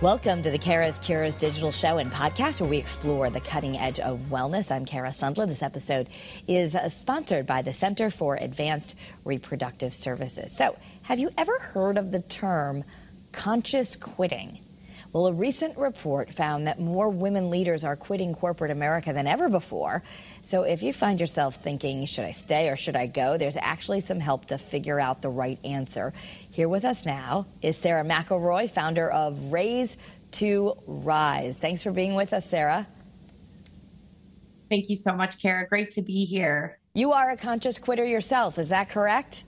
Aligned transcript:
Welcome 0.00 0.44
to 0.44 0.52
the 0.52 0.58
Kara's 0.58 1.00
Cures 1.00 1.34
digital 1.34 1.72
show 1.72 1.98
and 1.98 2.08
podcast 2.12 2.60
where 2.60 2.70
we 2.70 2.76
explore 2.76 3.30
the 3.30 3.40
cutting 3.40 3.76
edge 3.76 3.98
of 3.98 4.20
wellness. 4.30 4.70
I'm 4.70 4.84
Kara 4.84 5.10
Sundlun. 5.10 5.48
This 5.48 5.60
episode 5.60 6.08
is 6.46 6.76
uh, 6.76 6.88
sponsored 6.88 7.46
by 7.48 7.62
the 7.62 7.72
Center 7.72 8.08
for 8.08 8.36
Advanced 8.36 8.94
Reproductive 9.24 9.92
Services. 9.92 10.56
So, 10.56 10.76
have 11.02 11.18
you 11.18 11.30
ever 11.36 11.58
heard 11.58 11.98
of 11.98 12.12
the 12.12 12.20
term 12.20 12.84
conscious 13.32 13.96
quitting? 13.96 14.60
Well, 15.12 15.26
a 15.26 15.32
recent 15.32 15.76
report 15.78 16.32
found 16.32 16.66
that 16.66 16.78
more 16.78 17.08
women 17.08 17.50
leaders 17.50 17.82
are 17.82 17.96
quitting 17.96 18.34
corporate 18.34 18.70
America 18.70 19.12
than 19.12 19.26
ever 19.26 19.48
before. 19.48 20.02
So 20.42 20.62
if 20.62 20.82
you 20.82 20.92
find 20.92 21.18
yourself 21.18 21.56
thinking, 21.56 22.04
should 22.04 22.24
I 22.24 22.32
stay 22.32 22.68
or 22.68 22.76
should 22.76 22.94
I 22.94 23.06
go, 23.06 23.38
there's 23.38 23.56
actually 23.56 24.02
some 24.02 24.20
help 24.20 24.46
to 24.46 24.58
figure 24.58 25.00
out 25.00 25.22
the 25.22 25.30
right 25.30 25.58
answer. 25.64 26.12
Here 26.58 26.68
with 26.68 26.84
us 26.84 27.06
now 27.06 27.46
is 27.62 27.76
Sarah 27.76 28.02
McElroy, 28.02 28.68
founder 28.68 29.08
of 29.08 29.52
Raise 29.52 29.96
to 30.32 30.74
Rise. 30.88 31.56
Thanks 31.56 31.84
for 31.84 31.92
being 31.92 32.16
with 32.16 32.32
us, 32.32 32.50
Sarah. 32.50 32.84
Thank 34.68 34.90
you 34.90 34.96
so 34.96 35.12
much, 35.12 35.40
Kara. 35.40 35.68
Great 35.68 35.92
to 35.92 36.02
be 36.02 36.24
here. 36.24 36.80
You 36.94 37.12
are 37.12 37.30
a 37.30 37.36
conscious 37.36 37.78
quitter 37.78 38.04
yourself, 38.04 38.58
is 38.58 38.70
that 38.70 38.88
correct? 38.88 39.44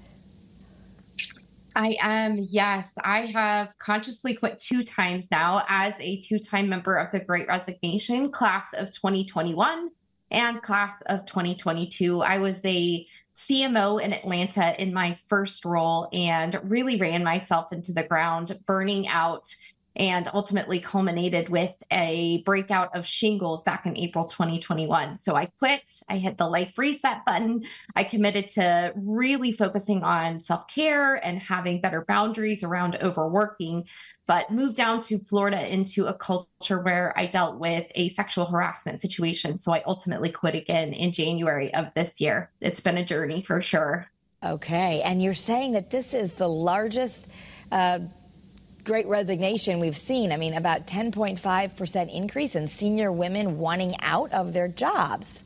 I 1.75 1.97
am, 2.01 2.47
yes. 2.49 2.95
I 3.03 3.27
have 3.27 3.71
consciously 3.81 4.35
quit 4.35 4.61
two 4.61 4.85
times 4.85 5.33
now 5.33 5.65
as 5.69 5.99
a 5.99 6.21
two 6.21 6.39
time 6.39 6.69
member 6.69 6.95
of 6.95 7.11
the 7.11 7.19
Great 7.19 7.49
Resignation 7.49 8.31
class 8.31 8.73
of 8.73 8.93
2021 8.93 9.91
and 10.31 10.63
class 10.63 11.03
of 11.07 11.27
2022. 11.27 12.21
I 12.21 12.39
was 12.39 12.65
a 12.65 13.05
CMO 13.35 14.03
in 14.03 14.13
Atlanta 14.13 14.81
in 14.81 14.93
my 14.93 15.17
first 15.29 15.65
role 15.65 16.09
and 16.13 16.59
really 16.65 16.97
ran 16.97 17.25
myself 17.25 17.73
into 17.73 17.93
the 17.93 18.03
ground, 18.03 18.59
burning 18.67 19.09
out 19.09 19.55
and 19.97 20.31
ultimately 20.33 20.79
culminated 20.79 21.49
with 21.49 21.75
a 21.91 22.43
breakout 22.45 22.95
of 22.97 23.05
shingles 23.05 23.65
back 23.65 23.87
in 23.87 23.97
April 23.97 24.25
2021. 24.25 25.17
So 25.17 25.35
I 25.35 25.47
quit, 25.47 25.83
I 26.09 26.19
hit 26.19 26.39
the 26.39 26.49
life 26.49 26.79
reset 26.79 27.25
button. 27.27 27.65
I 27.97 28.05
committed 28.05 28.49
to 28.51 28.93
really 28.95 29.53
focusing 29.53 30.03
on 30.03 30.41
self 30.41 30.69
care 30.69 31.17
and 31.17 31.41
having 31.41 31.81
better 31.81 32.05
boundaries 32.07 32.63
around 32.63 32.99
overworking, 33.03 33.89
but 34.31 34.49
moved 34.49 34.77
down 34.77 35.01
to 35.01 35.19
Florida 35.19 35.67
into 35.67 36.07
a 36.07 36.15
culture 36.15 36.79
where 36.79 37.13
I 37.19 37.27
dealt 37.27 37.59
with 37.59 37.91
a 37.97 38.11
sexual 38.11 38.47
harassment 38.47 39.01
situation. 39.01 39.59
So 39.59 39.73
I 39.73 39.83
ultimately 39.87 40.31
quit 40.31 40.55
again 40.55 40.93
in 40.93 41.11
January 41.11 41.75
of 41.75 41.93
this 41.97 42.21
year. 42.21 42.49
It's 42.61 42.79
been 42.79 42.97
a 42.97 43.05
journey 43.05 43.43
for 43.43 43.61
sure. 43.61 44.07
Okay. 44.45 45.03
And 45.03 45.21
you're 45.21 45.35
saying 45.35 45.73
that 45.73 45.91
this 45.91 46.15
is 46.15 46.31
the 46.31 46.49
largest. 46.49 47.27
Uh, 47.73 47.99
great 48.85 49.09
resignation 49.09 49.81
we've 49.81 49.97
seen. 49.97 50.31
I 50.31 50.37
mean, 50.37 50.55
about 50.55 50.87
10.5% 50.87 52.15
increase 52.15 52.55
in 52.55 52.69
senior 52.69 53.11
women 53.11 53.59
wanting 53.59 53.97
out 54.01 54.33
of 54.33 54.53
their 54.53 54.69
jobs. 54.69 55.43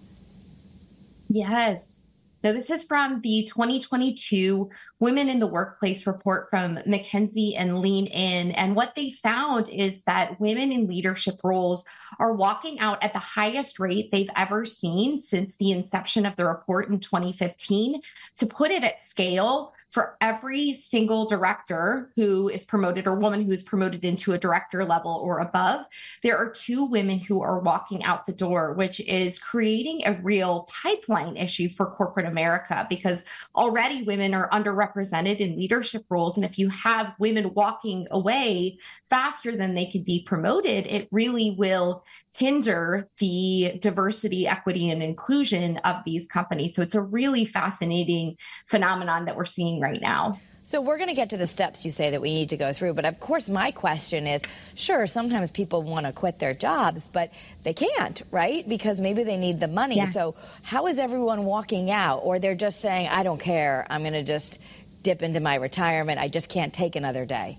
Yes. 1.30 2.03
Now, 2.44 2.52
this 2.52 2.68
is 2.68 2.84
from 2.84 3.22
the 3.22 3.48
2022 3.50 4.68
Women 5.00 5.30
in 5.30 5.38
the 5.38 5.46
Workplace 5.46 6.06
report 6.06 6.50
from 6.50 6.76
McKinsey 6.86 7.54
and 7.56 7.80
Lean 7.80 8.06
In. 8.06 8.50
And 8.50 8.76
what 8.76 8.94
they 8.94 9.12
found 9.12 9.70
is 9.70 10.04
that 10.04 10.38
women 10.38 10.70
in 10.70 10.86
leadership 10.86 11.40
roles 11.42 11.86
are 12.18 12.34
walking 12.34 12.80
out 12.80 13.02
at 13.02 13.14
the 13.14 13.18
highest 13.18 13.80
rate 13.80 14.12
they've 14.12 14.28
ever 14.36 14.66
seen 14.66 15.18
since 15.18 15.56
the 15.56 15.72
inception 15.72 16.26
of 16.26 16.36
the 16.36 16.44
report 16.44 16.90
in 16.90 17.00
2015. 17.00 18.02
To 18.36 18.46
put 18.46 18.70
it 18.70 18.84
at 18.84 19.02
scale, 19.02 19.72
for 19.94 20.16
every 20.20 20.72
single 20.72 21.24
director 21.24 22.10
who 22.16 22.48
is 22.48 22.64
promoted 22.64 23.06
or 23.06 23.14
woman 23.14 23.44
who 23.44 23.52
is 23.52 23.62
promoted 23.62 24.04
into 24.04 24.32
a 24.32 24.38
director 24.38 24.84
level 24.84 25.22
or 25.24 25.38
above, 25.38 25.86
there 26.24 26.36
are 26.36 26.50
two 26.50 26.84
women 26.84 27.16
who 27.16 27.40
are 27.40 27.60
walking 27.60 28.02
out 28.02 28.26
the 28.26 28.32
door, 28.32 28.74
which 28.74 28.98
is 28.98 29.38
creating 29.38 30.02
a 30.04 30.20
real 30.20 30.68
pipeline 30.82 31.36
issue 31.36 31.68
for 31.68 31.86
corporate 31.86 32.26
America 32.26 32.84
because 32.90 33.24
already 33.54 34.02
women 34.02 34.34
are 34.34 34.50
underrepresented 34.50 35.38
in 35.38 35.56
leadership 35.56 36.04
roles. 36.10 36.36
And 36.36 36.44
if 36.44 36.58
you 36.58 36.68
have 36.70 37.14
women 37.20 37.54
walking 37.54 38.08
away 38.10 38.78
faster 39.08 39.56
than 39.56 39.74
they 39.74 39.86
can 39.86 40.02
be 40.02 40.24
promoted, 40.24 40.88
it 40.88 41.06
really 41.12 41.54
will 41.56 42.02
hinder 42.36 43.08
the 43.20 43.78
diversity, 43.80 44.46
equity, 44.46 44.90
and 44.90 45.02
inclusion 45.02 45.78
of 45.78 46.02
these 46.04 46.26
companies. 46.26 46.74
So 46.74 46.82
it's 46.82 46.96
a 46.96 47.00
really 47.00 47.44
fascinating 47.44 48.36
phenomenon 48.66 49.24
that 49.26 49.36
we're 49.36 49.44
seeing 49.44 49.80
right 49.80 50.00
now. 50.00 50.40
So 50.66 50.80
we're 50.80 50.96
going 50.96 51.10
to 51.10 51.14
get 51.14 51.30
to 51.30 51.36
the 51.36 51.46
steps 51.46 51.84
you 51.84 51.90
say 51.90 52.10
that 52.10 52.20
we 52.20 52.32
need 52.34 52.48
to 52.48 52.56
go 52.56 52.72
through. 52.72 52.94
But 52.94 53.04
of 53.04 53.20
course, 53.20 53.48
my 53.48 53.70
question 53.70 54.26
is 54.26 54.42
sure, 54.74 55.06
sometimes 55.06 55.50
people 55.50 55.82
want 55.82 56.06
to 56.06 56.12
quit 56.12 56.38
their 56.38 56.54
jobs, 56.54 57.06
but 57.06 57.30
they 57.62 57.74
can't, 57.74 58.22
right? 58.30 58.68
Because 58.68 59.00
maybe 59.00 59.22
they 59.22 59.36
need 59.36 59.60
the 59.60 59.68
money. 59.68 59.96
Yes. 59.96 60.14
So 60.14 60.32
how 60.62 60.86
is 60.88 60.98
everyone 60.98 61.44
walking 61.44 61.90
out? 61.90 62.20
Or 62.24 62.38
they're 62.38 62.54
just 62.54 62.80
saying, 62.80 63.08
I 63.08 63.22
don't 63.22 63.40
care. 63.40 63.86
I'm 63.90 64.00
going 64.00 64.14
to 64.14 64.24
just 64.24 64.58
dip 65.02 65.22
into 65.22 65.38
my 65.38 65.54
retirement. 65.56 66.18
I 66.18 66.28
just 66.28 66.48
can't 66.48 66.72
take 66.72 66.96
another 66.96 67.26
day. 67.26 67.58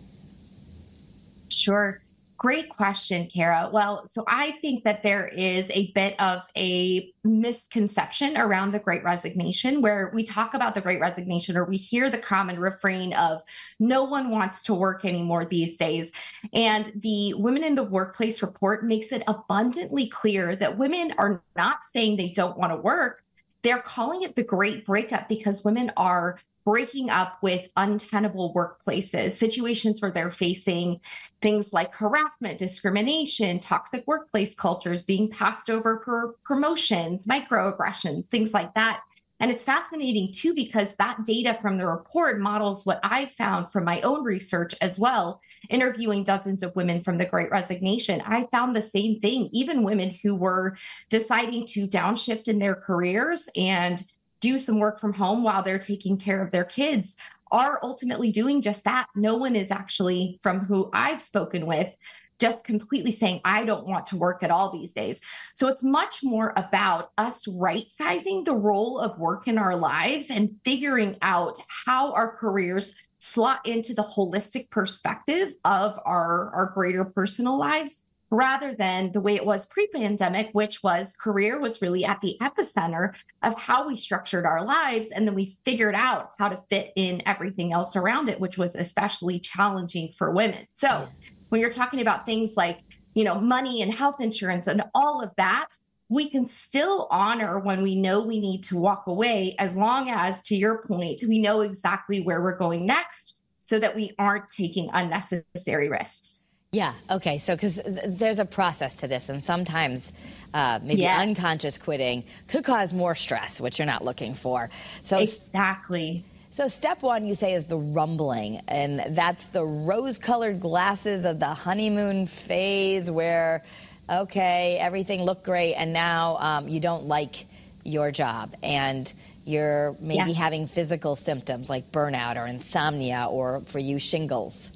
Sure. 1.50 2.02
Great 2.38 2.68
question, 2.70 3.30
Kara. 3.34 3.70
Well, 3.72 4.06
so 4.06 4.26
I 4.28 4.52
think 4.62 4.84
that 4.84 5.04
there 5.04 5.26
is 5.26 5.70
a 5.70 5.94
bit 5.94 6.20
of 6.20 6.42
a 6.58 7.14
misconception 7.24 8.36
around 8.36 8.74
the 8.74 8.80
great 8.80 9.06
resignation 9.06 9.82
where 9.82 10.12
we 10.14 10.26
talk 10.26 10.54
about 10.54 10.76
the 10.76 10.82
great 10.82 11.00
resignation 11.00 11.56
or 11.56 11.64
we 11.64 11.78
hear 11.78 12.10
the 12.10 12.18
common 12.18 12.60
refrain 12.60 13.14
of 13.14 13.42
no 13.80 14.04
one 14.04 14.30
wants 14.30 14.64
to 14.64 14.74
work 14.74 15.06
anymore 15.06 15.46
these 15.46 15.78
days. 15.78 16.12
And 16.54 16.92
the 16.98 17.36
Women 17.36 17.64
in 17.64 17.76
the 17.76 17.84
Workplace 17.84 18.42
report 18.42 18.84
makes 18.84 19.14
it 19.14 19.24
abundantly 19.28 20.08
clear 20.08 20.58
that 20.58 20.78
women 20.78 21.14
are 21.18 21.42
not 21.56 21.86
saying 21.86 22.18
they 22.18 22.30
don't 22.30 22.58
want 22.58 22.74
to 22.74 22.78
work. 22.78 23.24
They're 23.62 23.82
calling 23.82 24.24
it 24.24 24.36
the 24.36 24.44
great 24.44 24.86
breakup 24.86 25.30
because 25.30 25.64
women 25.64 25.90
are 25.96 26.38
breaking 26.66 27.12
up 27.12 27.38
with 27.44 27.70
untenable 27.78 28.54
workplaces, 28.54 29.32
situations 29.32 30.02
where 30.02 30.12
they're 30.12 30.32
facing 30.32 31.00
things 31.42 31.72
like 31.72 31.94
harassment, 31.94 32.58
discrimination, 32.58 33.60
toxic 33.60 34.06
workplace 34.08 34.56
cultures, 34.56 35.04
being 35.04 35.30
passed 35.30 35.70
over 35.70 36.02
for 36.04 36.36
promotions, 36.44 37.28
microaggressions, 37.28 38.26
things 38.26 38.54
like 38.54 38.74
that. 38.74 39.02
And 39.42 39.52
it's 39.52 39.66
fascinating 39.66 40.32
too, 40.32 40.56
because 40.56 40.96
that 40.96 41.26
data 41.26 41.58
from 41.62 41.78
the 41.78 41.86
report 41.86 42.40
models 42.40 42.86
what 42.86 43.02
I 43.04 43.26
found 43.26 43.70
from 43.70 43.84
my 43.84 44.00
own 44.02 44.24
research 44.24 44.74
as 44.82 44.98
well, 44.98 45.42
interviewing 45.70 46.24
dozens 46.24 46.64
of 46.64 46.76
women 46.76 47.04
from 47.04 47.18
the 47.18 47.26
Great 47.26 47.52
Resignation. 47.52 48.22
I 48.26 48.48
found 48.52 48.76
the 48.76 48.82
same 48.82 49.20
thing, 49.20 49.50
even 49.52 49.84
women 49.84 50.10
who 50.24 50.36
were 50.36 50.78
deciding 51.10 51.66
to 51.68 51.86
downshift 51.86 52.48
in 52.48 52.60
their 52.60 52.76
careers 52.76 53.50
and 53.58 54.02
do 54.40 54.60
some 54.60 54.80
work 54.80 55.00
from 55.00 55.14
home 55.14 55.44
while 55.44 55.64
they're 55.64 55.80
taking 55.80 56.18
care 56.18 56.42
of 56.42 56.52
their 56.52 56.66
kids 56.66 57.18
are 57.52 57.80
ultimately 57.84 58.32
doing 58.32 58.62
just 58.62 58.84
that. 58.84 59.08
No 59.16 59.38
one 59.38 59.56
is 59.56 59.72
actually, 59.72 60.40
from 60.44 60.60
who 60.60 60.90
I've 60.94 61.22
spoken 61.22 61.66
with, 61.66 61.94
just 62.40 62.66
completely 62.66 63.12
saying, 63.12 63.40
I 63.46 63.64
don't 63.64 63.88
want 63.88 64.08
to 64.08 64.18
work 64.18 64.44
at 64.44 64.52
all 64.52 64.72
these 64.72 64.92
days. 64.92 65.22
So 65.54 65.68
it's 65.68 65.84
much 65.84 66.20
more 66.22 66.54
about 66.58 67.12
us 67.18 67.48
right 67.48 67.86
sizing 67.90 68.44
the 68.44 68.56
role 68.56 69.00
of 69.00 69.18
work 69.18 69.48
in 69.48 69.58
our 69.58 69.76
lives 69.76 70.30
and 70.30 70.56
figuring 70.66 71.18
out 71.22 71.58
how 71.86 72.12
our 72.12 72.36
careers 72.36 72.96
slot 73.20 73.66
into 73.66 73.94
the 73.94 74.04
holistic 74.04 74.70
perspective 74.70 75.54
of 75.64 75.98
our, 76.06 76.54
our 76.54 76.72
greater 76.76 77.06
personal 77.06 77.58
lives 77.58 78.05
rather 78.32 78.74
than 78.76 79.12
the 79.12 79.22
way 79.22 79.36
it 79.36 79.46
was 79.46 79.66
pre 79.68 79.88
pandemic, 79.88 80.50
which 80.54 80.84
was 80.84 81.16
career 81.16 81.60
was 81.60 81.82
really 81.82 82.06
at 82.06 82.22
the 82.22 82.38
epicenter 82.42 83.14
of 83.44 83.58
how 83.58 83.88
we 83.88 83.96
structured 83.96 84.46
our 84.46 84.64
lives. 84.64 85.12
And 85.12 85.28
then 85.28 85.36
we 85.36 85.58
figured 85.64 85.96
out 85.96 86.32
how 86.38 86.50
to 86.50 86.58
fit 86.70 86.92
in 86.96 87.22
everything 87.26 87.72
else 87.72 87.96
around 87.96 88.30
it, 88.30 88.40
which 88.40 88.58
was 88.58 88.76
especially 88.76 89.40
challenging 89.40 90.12
for 90.18 90.32
women. 90.32 90.66
So 90.72 91.08
when 91.50 91.62
you're 91.62 91.72
talking 91.72 92.02
about 92.02 92.26
things 92.26 92.56
like, 92.58 92.80
you 93.14 93.24
know, 93.24 93.40
money 93.40 93.82
and 93.82 93.94
health 93.94 94.20
insurance 94.20 94.68
and 94.68 94.84
all 94.94 95.22
of 95.22 95.32
that, 95.38 95.70
we 96.10 96.30
can 96.30 96.46
still 96.46 97.08
honor 97.10 97.60
when 97.60 97.82
we 97.82 97.96
know 97.96 98.22
we 98.22 98.40
need 98.40 98.64
to 98.64 98.78
walk 98.78 99.08
away, 99.08 99.56
as 99.58 99.76
long 99.76 100.10
as, 100.10 100.44
to 100.44 100.56
your 100.56 100.84
point, 100.88 101.24
we 101.28 101.40
know 101.40 101.62
exactly 101.62 102.22
where 102.22 102.42
we're 102.42 102.58
going 102.58 102.86
next 102.86 103.38
so 103.64 103.80
that 103.80 103.96
we 103.96 104.14
aren't 104.20 104.50
taking 104.52 104.90
unnecessary 104.94 105.90
risks. 105.90 106.45
Yeah. 106.76 106.94
Okay. 107.10 107.40
So, 107.40 107.56
because 107.56 107.76
th- 107.76 108.00
there's 108.06 108.40
a 108.40 108.44
process 108.44 108.96
to 108.96 109.08
this, 109.08 109.30
and 109.30 109.42
sometimes 109.42 110.12
uh, 110.54 110.80
maybe 110.84 111.04
yes. 111.04 111.22
unconscious 111.22 111.78
quitting 111.78 112.26
could 112.50 112.66
cause 112.66 112.92
more 112.92 113.16
stress, 113.16 113.62
which 113.62 113.80
you're 113.80 113.86
not 113.86 114.04
looking 114.04 114.36
for. 114.36 114.70
So 115.04 115.16
exactly. 115.18 116.26
So, 116.52 116.68
step 116.68 117.02
one, 117.02 117.26
you 117.26 117.34
say, 117.36 117.54
is 117.54 117.64
the 117.66 117.78
rumbling, 117.78 118.62
and 118.68 119.16
that's 119.16 119.46
the 119.48 119.64
rose-colored 119.64 120.60
glasses 120.60 121.24
of 121.24 121.40
the 121.40 121.54
honeymoon 121.54 122.28
phase, 122.28 123.10
where, 123.10 123.64
okay, 124.10 124.78
everything 124.78 125.24
looked 125.24 125.46
great, 125.46 125.76
and 125.76 125.94
now 125.94 126.38
um, 126.40 126.68
you 126.68 126.82
don't 126.82 127.08
like 127.08 127.46
your 127.86 128.12
job, 128.12 128.54
and 128.64 129.12
you're 129.46 129.96
maybe 130.02 130.32
yes. 130.32 130.38
having 130.38 130.68
physical 130.68 131.16
symptoms 131.16 131.70
like 131.70 131.92
burnout 131.94 132.36
or 132.36 132.48
insomnia, 132.48 133.28
or 133.30 133.62
for 133.68 133.80
you, 133.80 133.98
shingles. 133.98 134.72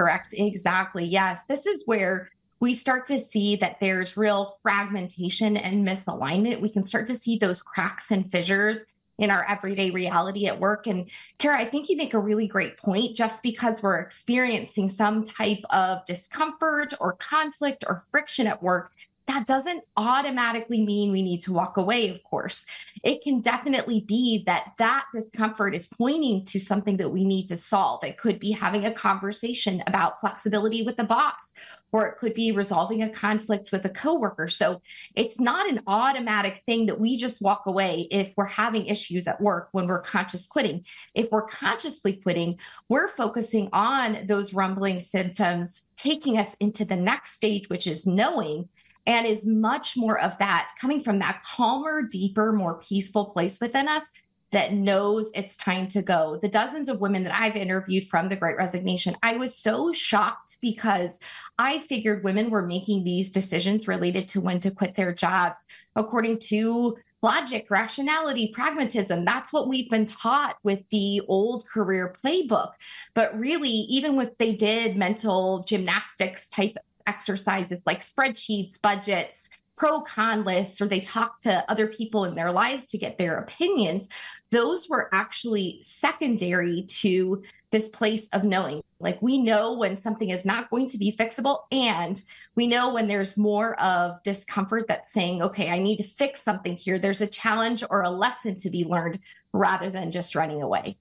Correct. 0.00 0.34
Exactly. 0.36 1.04
Yes. 1.04 1.40
This 1.46 1.66
is 1.66 1.82
where 1.84 2.30
we 2.58 2.72
start 2.72 3.06
to 3.08 3.18
see 3.20 3.56
that 3.56 3.76
there's 3.80 4.16
real 4.16 4.58
fragmentation 4.62 5.58
and 5.58 5.86
misalignment. 5.86 6.62
We 6.62 6.70
can 6.70 6.84
start 6.84 7.06
to 7.08 7.16
see 7.16 7.36
those 7.36 7.60
cracks 7.60 8.10
and 8.10 8.30
fissures 8.32 8.86
in 9.18 9.30
our 9.30 9.46
everyday 9.46 9.90
reality 9.90 10.46
at 10.46 10.58
work. 10.58 10.86
And 10.86 11.10
Kara, 11.36 11.60
I 11.60 11.66
think 11.66 11.90
you 11.90 11.98
make 11.98 12.14
a 12.14 12.18
really 12.18 12.46
great 12.46 12.78
point. 12.78 13.14
Just 13.14 13.42
because 13.42 13.82
we're 13.82 13.98
experiencing 13.98 14.88
some 14.88 15.26
type 15.26 15.62
of 15.68 16.02
discomfort 16.06 16.94
or 16.98 17.12
conflict 17.14 17.84
or 17.86 18.00
friction 18.10 18.46
at 18.46 18.62
work 18.62 18.92
that 19.28 19.46
doesn't 19.46 19.84
automatically 19.96 20.84
mean 20.84 21.12
we 21.12 21.22
need 21.22 21.42
to 21.42 21.52
walk 21.52 21.76
away, 21.76 22.08
of 22.08 22.22
course. 22.24 22.66
It 23.04 23.22
can 23.22 23.40
definitely 23.40 24.00
be 24.00 24.42
that 24.46 24.72
that 24.78 25.04
discomfort 25.14 25.74
is 25.74 25.86
pointing 25.86 26.44
to 26.46 26.58
something 26.58 26.96
that 26.96 27.10
we 27.10 27.24
need 27.24 27.48
to 27.48 27.56
solve. 27.56 28.02
It 28.02 28.18
could 28.18 28.40
be 28.40 28.50
having 28.50 28.86
a 28.86 28.92
conversation 28.92 29.82
about 29.86 30.20
flexibility 30.20 30.82
with 30.82 30.96
the 30.96 31.04
boss, 31.04 31.54
or 31.92 32.06
it 32.06 32.18
could 32.18 32.34
be 32.34 32.52
resolving 32.52 33.02
a 33.02 33.10
conflict 33.10 33.72
with 33.72 33.84
a 33.84 33.90
coworker. 33.90 34.48
So 34.48 34.80
it's 35.14 35.38
not 35.38 35.68
an 35.68 35.80
automatic 35.86 36.62
thing 36.66 36.86
that 36.86 36.98
we 36.98 37.16
just 37.16 37.42
walk 37.42 37.66
away 37.66 38.08
if 38.10 38.32
we're 38.36 38.44
having 38.46 38.86
issues 38.86 39.26
at 39.26 39.40
work 39.40 39.68
when 39.72 39.86
we're 39.86 40.02
conscious 40.02 40.46
quitting. 40.46 40.84
If 41.14 41.30
we're 41.30 41.46
consciously 41.46 42.16
quitting, 42.16 42.58
we're 42.88 43.08
focusing 43.08 43.68
on 43.72 44.26
those 44.26 44.54
rumbling 44.54 45.00
symptoms, 45.00 45.88
taking 45.96 46.38
us 46.38 46.54
into 46.54 46.84
the 46.84 46.96
next 46.96 47.32
stage, 47.32 47.68
which 47.68 47.86
is 47.86 48.06
knowing 48.06 48.68
and 49.06 49.26
is 49.26 49.46
much 49.46 49.96
more 49.96 50.20
of 50.20 50.36
that 50.38 50.72
coming 50.80 51.02
from 51.02 51.18
that 51.18 51.42
calmer, 51.42 52.02
deeper, 52.02 52.52
more 52.52 52.80
peaceful 52.80 53.26
place 53.26 53.60
within 53.60 53.88
us 53.88 54.10
that 54.52 54.72
knows 54.72 55.30
it's 55.34 55.56
time 55.56 55.86
to 55.88 56.02
go. 56.02 56.38
The 56.42 56.48
dozens 56.48 56.88
of 56.88 57.00
women 57.00 57.22
that 57.24 57.38
I've 57.38 57.56
interviewed 57.56 58.08
from 58.08 58.28
the 58.28 58.36
Great 58.36 58.56
Resignation, 58.56 59.16
I 59.22 59.36
was 59.36 59.56
so 59.56 59.92
shocked 59.92 60.58
because 60.60 61.18
I 61.58 61.78
figured 61.78 62.24
women 62.24 62.50
were 62.50 62.66
making 62.66 63.04
these 63.04 63.30
decisions 63.30 63.86
related 63.86 64.26
to 64.28 64.40
when 64.40 64.60
to 64.60 64.70
quit 64.70 64.96
their 64.96 65.14
jobs 65.14 65.66
according 65.94 66.38
to 66.38 66.96
logic, 67.22 67.66
rationality, 67.70 68.50
pragmatism. 68.52 69.24
That's 69.24 69.52
what 69.52 69.68
we've 69.68 69.90
been 69.90 70.06
taught 70.06 70.56
with 70.62 70.82
the 70.90 71.20
old 71.28 71.66
career 71.68 72.14
playbook. 72.24 72.72
But 73.14 73.38
really, 73.38 73.68
even 73.68 74.16
with 74.16 74.36
they 74.38 74.54
did 74.56 74.96
mental 74.96 75.64
gymnastics 75.64 76.48
type 76.48 76.76
exercises 77.06 77.82
like 77.86 78.00
spreadsheets, 78.00 78.80
budgets, 78.82 79.40
pro 79.80 80.02
con 80.02 80.44
lists, 80.44 80.78
or 80.80 80.86
they 80.86 81.00
talk 81.00 81.40
to 81.40 81.64
other 81.70 81.86
people 81.86 82.26
in 82.26 82.34
their 82.34 82.52
lives 82.52 82.84
to 82.84 82.98
get 82.98 83.16
their 83.16 83.38
opinions, 83.38 84.10
those 84.50 84.90
were 84.90 85.08
actually 85.14 85.80
secondary 85.82 86.82
to 86.82 87.42
this 87.70 87.88
place 87.88 88.28
of 88.34 88.44
knowing. 88.44 88.82
Like 88.98 89.22
we 89.22 89.38
know 89.38 89.72
when 89.72 89.96
something 89.96 90.28
is 90.28 90.44
not 90.44 90.68
going 90.68 90.88
to 90.88 90.98
be 90.98 91.16
fixable, 91.16 91.60
and 91.72 92.20
we 92.56 92.66
know 92.66 92.92
when 92.92 93.08
there's 93.08 93.38
more 93.38 93.80
of 93.80 94.22
discomfort 94.22 94.84
that's 94.86 95.14
saying, 95.14 95.40
okay, 95.40 95.70
I 95.70 95.78
need 95.78 95.96
to 95.96 96.04
fix 96.04 96.42
something 96.42 96.76
here. 96.76 96.98
There's 96.98 97.22
a 97.22 97.26
challenge 97.26 97.82
or 97.88 98.02
a 98.02 98.10
lesson 98.10 98.58
to 98.58 98.68
be 98.68 98.84
learned 98.84 99.20
rather 99.54 99.88
than 99.88 100.12
just 100.12 100.34
running 100.34 100.60
away. 100.60 100.98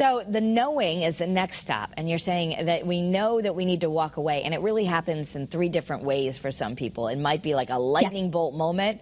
So 0.00 0.24
the 0.28 0.40
knowing 0.40 1.02
is 1.02 1.18
the 1.18 1.26
next 1.28 1.60
stop, 1.60 1.92
and 1.96 2.08
you're 2.08 2.18
saying 2.18 2.66
that 2.66 2.84
we 2.84 3.00
know 3.00 3.40
that 3.40 3.54
we 3.54 3.64
need 3.64 3.82
to 3.82 3.90
walk 3.90 4.16
away, 4.16 4.42
and 4.42 4.52
it 4.52 4.60
really 4.60 4.84
happens 4.84 5.36
in 5.36 5.46
three 5.46 5.68
different 5.68 6.02
ways 6.02 6.36
for 6.36 6.50
some 6.50 6.74
people. 6.74 7.06
It 7.06 7.18
might 7.18 7.44
be 7.44 7.54
like 7.54 7.70
a 7.70 7.78
lightning 7.78 8.24
yes. 8.24 8.32
bolt 8.32 8.56
moment. 8.56 9.00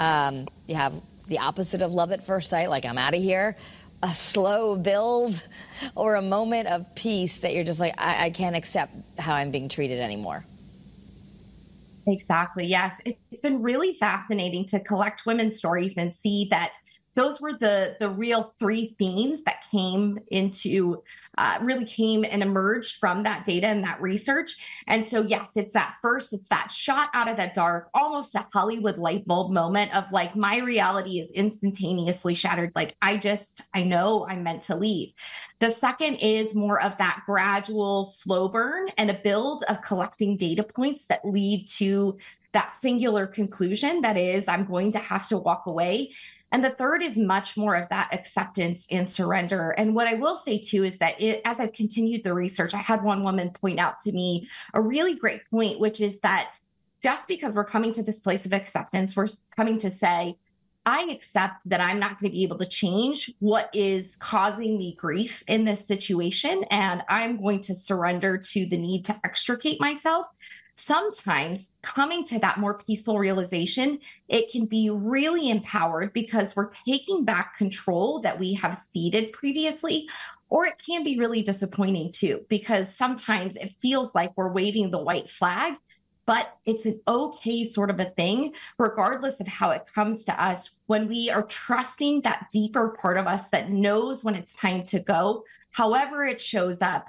Um, 0.00 0.48
you 0.66 0.74
have 0.74 0.94
the 1.28 1.38
opposite 1.38 1.80
of 1.80 1.92
love 1.92 2.10
at 2.10 2.26
first 2.26 2.50
sight, 2.50 2.70
like 2.70 2.84
I'm 2.84 2.98
out 2.98 3.14
of 3.14 3.22
here. 3.22 3.56
A 4.02 4.12
slow 4.16 4.74
build, 4.74 5.40
or 5.94 6.16
a 6.16 6.22
moment 6.22 6.66
of 6.66 6.92
peace 6.96 7.38
that 7.38 7.54
you're 7.54 7.62
just 7.62 7.78
like, 7.78 7.94
I, 7.96 8.24
I 8.24 8.30
can't 8.30 8.56
accept 8.56 8.96
how 9.20 9.34
I'm 9.34 9.52
being 9.52 9.68
treated 9.68 10.00
anymore. 10.00 10.44
Exactly. 12.08 12.66
Yes, 12.66 13.00
it's 13.04 13.40
been 13.42 13.62
really 13.62 13.94
fascinating 13.94 14.66
to 14.66 14.80
collect 14.80 15.24
women's 15.24 15.56
stories 15.56 15.98
and 15.98 16.12
see 16.12 16.48
that 16.50 16.72
those 17.14 17.40
were 17.40 17.52
the 17.52 17.96
the 18.00 18.08
real 18.08 18.54
three 18.58 18.94
themes 18.98 19.44
that 19.44 19.64
came 19.70 20.18
into 20.30 21.02
uh, 21.38 21.58
really 21.60 21.84
came 21.84 22.24
and 22.24 22.42
emerged 22.42 22.96
from 22.96 23.22
that 23.22 23.44
data 23.44 23.66
and 23.66 23.84
that 23.84 24.00
research. 24.00 24.54
And 24.86 25.04
so 25.04 25.22
yes 25.22 25.52
it's 25.56 25.74
that 25.74 25.96
first 26.00 26.32
it's 26.32 26.48
that 26.48 26.70
shot 26.70 27.08
out 27.14 27.28
of 27.28 27.36
the 27.36 27.50
dark 27.54 27.88
almost 27.94 28.34
a 28.34 28.46
hollywood 28.52 28.98
light 28.98 29.26
bulb 29.26 29.52
moment 29.52 29.94
of 29.94 30.04
like 30.12 30.34
my 30.36 30.58
reality 30.58 31.20
is 31.20 31.30
instantaneously 31.32 32.34
shattered. 32.34 32.72
Like 32.74 32.96
i 33.02 33.16
just 33.16 33.62
i 33.74 33.82
know 33.82 34.26
i'm 34.28 34.42
meant 34.42 34.62
to 34.62 34.76
leave. 34.76 35.12
The 35.60 35.70
second 35.70 36.16
is 36.16 36.54
more 36.54 36.82
of 36.82 36.96
that 36.98 37.22
gradual 37.26 38.04
slow 38.04 38.48
burn 38.48 38.88
and 38.96 39.10
a 39.10 39.14
build 39.14 39.64
of 39.68 39.82
collecting 39.82 40.36
data 40.36 40.62
points 40.62 41.06
that 41.06 41.24
lead 41.24 41.68
to 41.76 42.18
that 42.52 42.74
singular 42.76 43.26
conclusion 43.26 44.02
that 44.02 44.16
is 44.16 44.46
i'm 44.46 44.66
going 44.66 44.92
to 44.92 44.98
have 44.98 45.26
to 45.26 45.38
walk 45.38 45.64
away 45.66 46.10
and 46.52 46.64
the 46.64 46.70
third 46.70 47.02
is 47.02 47.16
much 47.16 47.56
more 47.56 47.74
of 47.74 47.88
that 47.88 48.12
acceptance 48.12 48.86
and 48.90 49.08
surrender. 49.08 49.70
And 49.70 49.94
what 49.94 50.06
I 50.06 50.14
will 50.14 50.36
say 50.36 50.60
too 50.60 50.84
is 50.84 50.98
that 50.98 51.20
it, 51.20 51.40
as 51.44 51.58
I've 51.58 51.72
continued 51.72 52.22
the 52.22 52.34
research, 52.34 52.74
I 52.74 52.78
had 52.78 53.02
one 53.02 53.24
woman 53.24 53.50
point 53.50 53.80
out 53.80 53.98
to 54.00 54.12
me 54.12 54.48
a 54.74 54.80
really 54.80 55.16
great 55.16 55.42
point, 55.50 55.80
which 55.80 56.00
is 56.00 56.20
that 56.20 56.56
just 57.02 57.26
because 57.26 57.54
we're 57.54 57.64
coming 57.64 57.92
to 57.94 58.02
this 58.02 58.20
place 58.20 58.46
of 58.46 58.52
acceptance, 58.52 59.16
we're 59.16 59.28
coming 59.56 59.78
to 59.78 59.90
say, 59.90 60.38
I 60.84 61.04
accept 61.10 61.56
that 61.66 61.80
I'm 61.80 61.98
not 61.98 62.20
going 62.20 62.30
to 62.30 62.36
be 62.36 62.42
able 62.42 62.58
to 62.58 62.66
change 62.66 63.32
what 63.38 63.70
is 63.72 64.16
causing 64.16 64.76
me 64.76 64.96
grief 64.96 65.42
in 65.46 65.64
this 65.64 65.86
situation. 65.86 66.64
And 66.70 67.02
I'm 67.08 67.40
going 67.40 67.60
to 67.62 67.74
surrender 67.74 68.36
to 68.36 68.66
the 68.66 68.76
need 68.76 69.04
to 69.06 69.14
extricate 69.24 69.80
myself 69.80 70.26
sometimes 70.84 71.78
coming 71.82 72.24
to 72.24 72.38
that 72.40 72.58
more 72.58 72.78
peaceful 72.78 73.18
realization, 73.18 73.98
it 74.28 74.50
can 74.50 74.66
be 74.66 74.90
really 74.90 75.50
empowered 75.50 76.12
because 76.12 76.56
we're 76.56 76.72
taking 76.86 77.24
back 77.24 77.56
control 77.56 78.20
that 78.20 78.38
we 78.38 78.52
have 78.54 78.76
ceded 78.76 79.32
previously. 79.32 80.08
Or 80.48 80.66
it 80.66 80.74
can 80.84 81.02
be 81.02 81.18
really 81.18 81.42
disappointing 81.42 82.12
too, 82.12 82.44
because 82.48 82.94
sometimes 82.94 83.56
it 83.56 83.74
feels 83.80 84.14
like 84.14 84.32
we're 84.36 84.52
waving 84.52 84.90
the 84.90 85.02
white 85.02 85.30
flag, 85.30 85.74
but 86.26 86.56
it's 86.66 86.84
an 86.84 87.00
okay 87.08 87.64
sort 87.64 87.90
of 87.90 87.98
a 87.98 88.10
thing, 88.10 88.52
regardless 88.78 89.40
of 89.40 89.48
how 89.48 89.70
it 89.70 89.90
comes 89.92 90.24
to 90.26 90.44
us, 90.44 90.80
when 90.86 91.08
we 91.08 91.30
are 91.30 91.44
trusting 91.44 92.20
that 92.20 92.46
deeper 92.52 92.90
part 93.00 93.16
of 93.16 93.26
us 93.26 93.48
that 93.48 93.70
knows 93.70 94.24
when 94.24 94.34
it's 94.34 94.54
time 94.54 94.84
to 94.84 95.00
go, 95.00 95.42
however 95.70 96.24
it 96.24 96.40
shows 96.40 96.82
up 96.82 97.06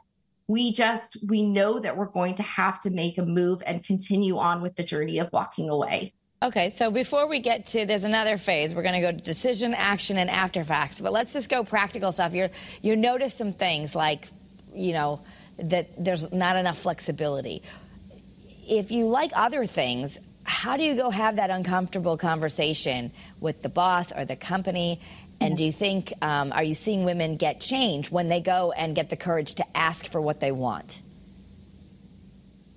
we 0.48 0.74
just 0.74 1.18
we 1.28 1.44
know 1.44 1.80
that 1.80 1.95
we're 1.95 2.06
going 2.06 2.36
to 2.36 2.44
have 2.44 2.81
to 2.81 2.90
make 2.90 3.18
a 3.18 3.26
move 3.26 3.64
and 3.66 3.83
continue 3.83 4.38
on 4.38 4.62
with 4.62 4.76
the 4.76 4.83
journey 4.83 5.19
of 5.19 5.31
walking 5.31 5.69
away. 5.69 6.14
Okay 6.42 6.71
so 6.71 6.92
before 6.92 7.28
we 7.28 7.40
get 7.40 7.68
to 7.68 7.85
there's 7.85 8.04
another 8.04 8.38
phase. 8.38 8.73
We're 8.73 8.83
going 8.83 9.02
to 9.02 9.12
go 9.12 9.12
to 9.12 9.23
decision 9.23 9.73
action 9.73 10.18
and 10.18 10.30
after 10.30 10.64
facts. 10.64 11.00
But 11.00 11.14
let's 11.14 11.33
just 11.33 11.50
go 11.50 11.64
practical 11.64 12.12
stuff. 12.12 12.33
You 12.33 12.50
you 12.81 12.95
notice 12.95 13.33
some 13.33 13.54
things 13.54 13.95
like 13.95 14.28
you 14.73 14.94
know 14.94 15.21
that 15.57 16.04
there's 16.04 16.31
not 16.31 16.57
enough 16.57 16.80
flexibility. 16.80 17.64
If 18.68 18.92
you 18.92 19.07
like 19.07 19.31
other 19.35 19.66
things 19.66 20.19
how 20.45 20.76
do 20.76 20.83
you 20.83 20.95
go 20.95 21.09
have 21.09 21.38
that 21.38 21.50
uncomfortable 21.50 22.18
conversation 22.18 23.12
with 23.40 23.62
the 23.62 23.69
boss 23.69 24.12
or 24.12 24.26
the 24.26 24.35
company 24.35 25.00
and 25.44 25.57
do 25.57 25.66
you 25.66 25.73
think, 25.73 26.14
um, 26.21 26.54
are 26.54 26.64
you 26.64 26.73
seeing 26.73 27.04
women 27.04 27.35
get 27.35 27.59
change 27.59 28.09
when 28.09 28.30
they 28.30 28.40
go 28.40 28.71
and 28.71 28.95
get 28.95 29.09
the 29.09 29.18
courage 29.18 29.56
to 29.56 29.78
ask 29.78 30.07
for 30.07 30.21
what 30.21 30.40
they 30.40 30.54
want? 30.54 31.02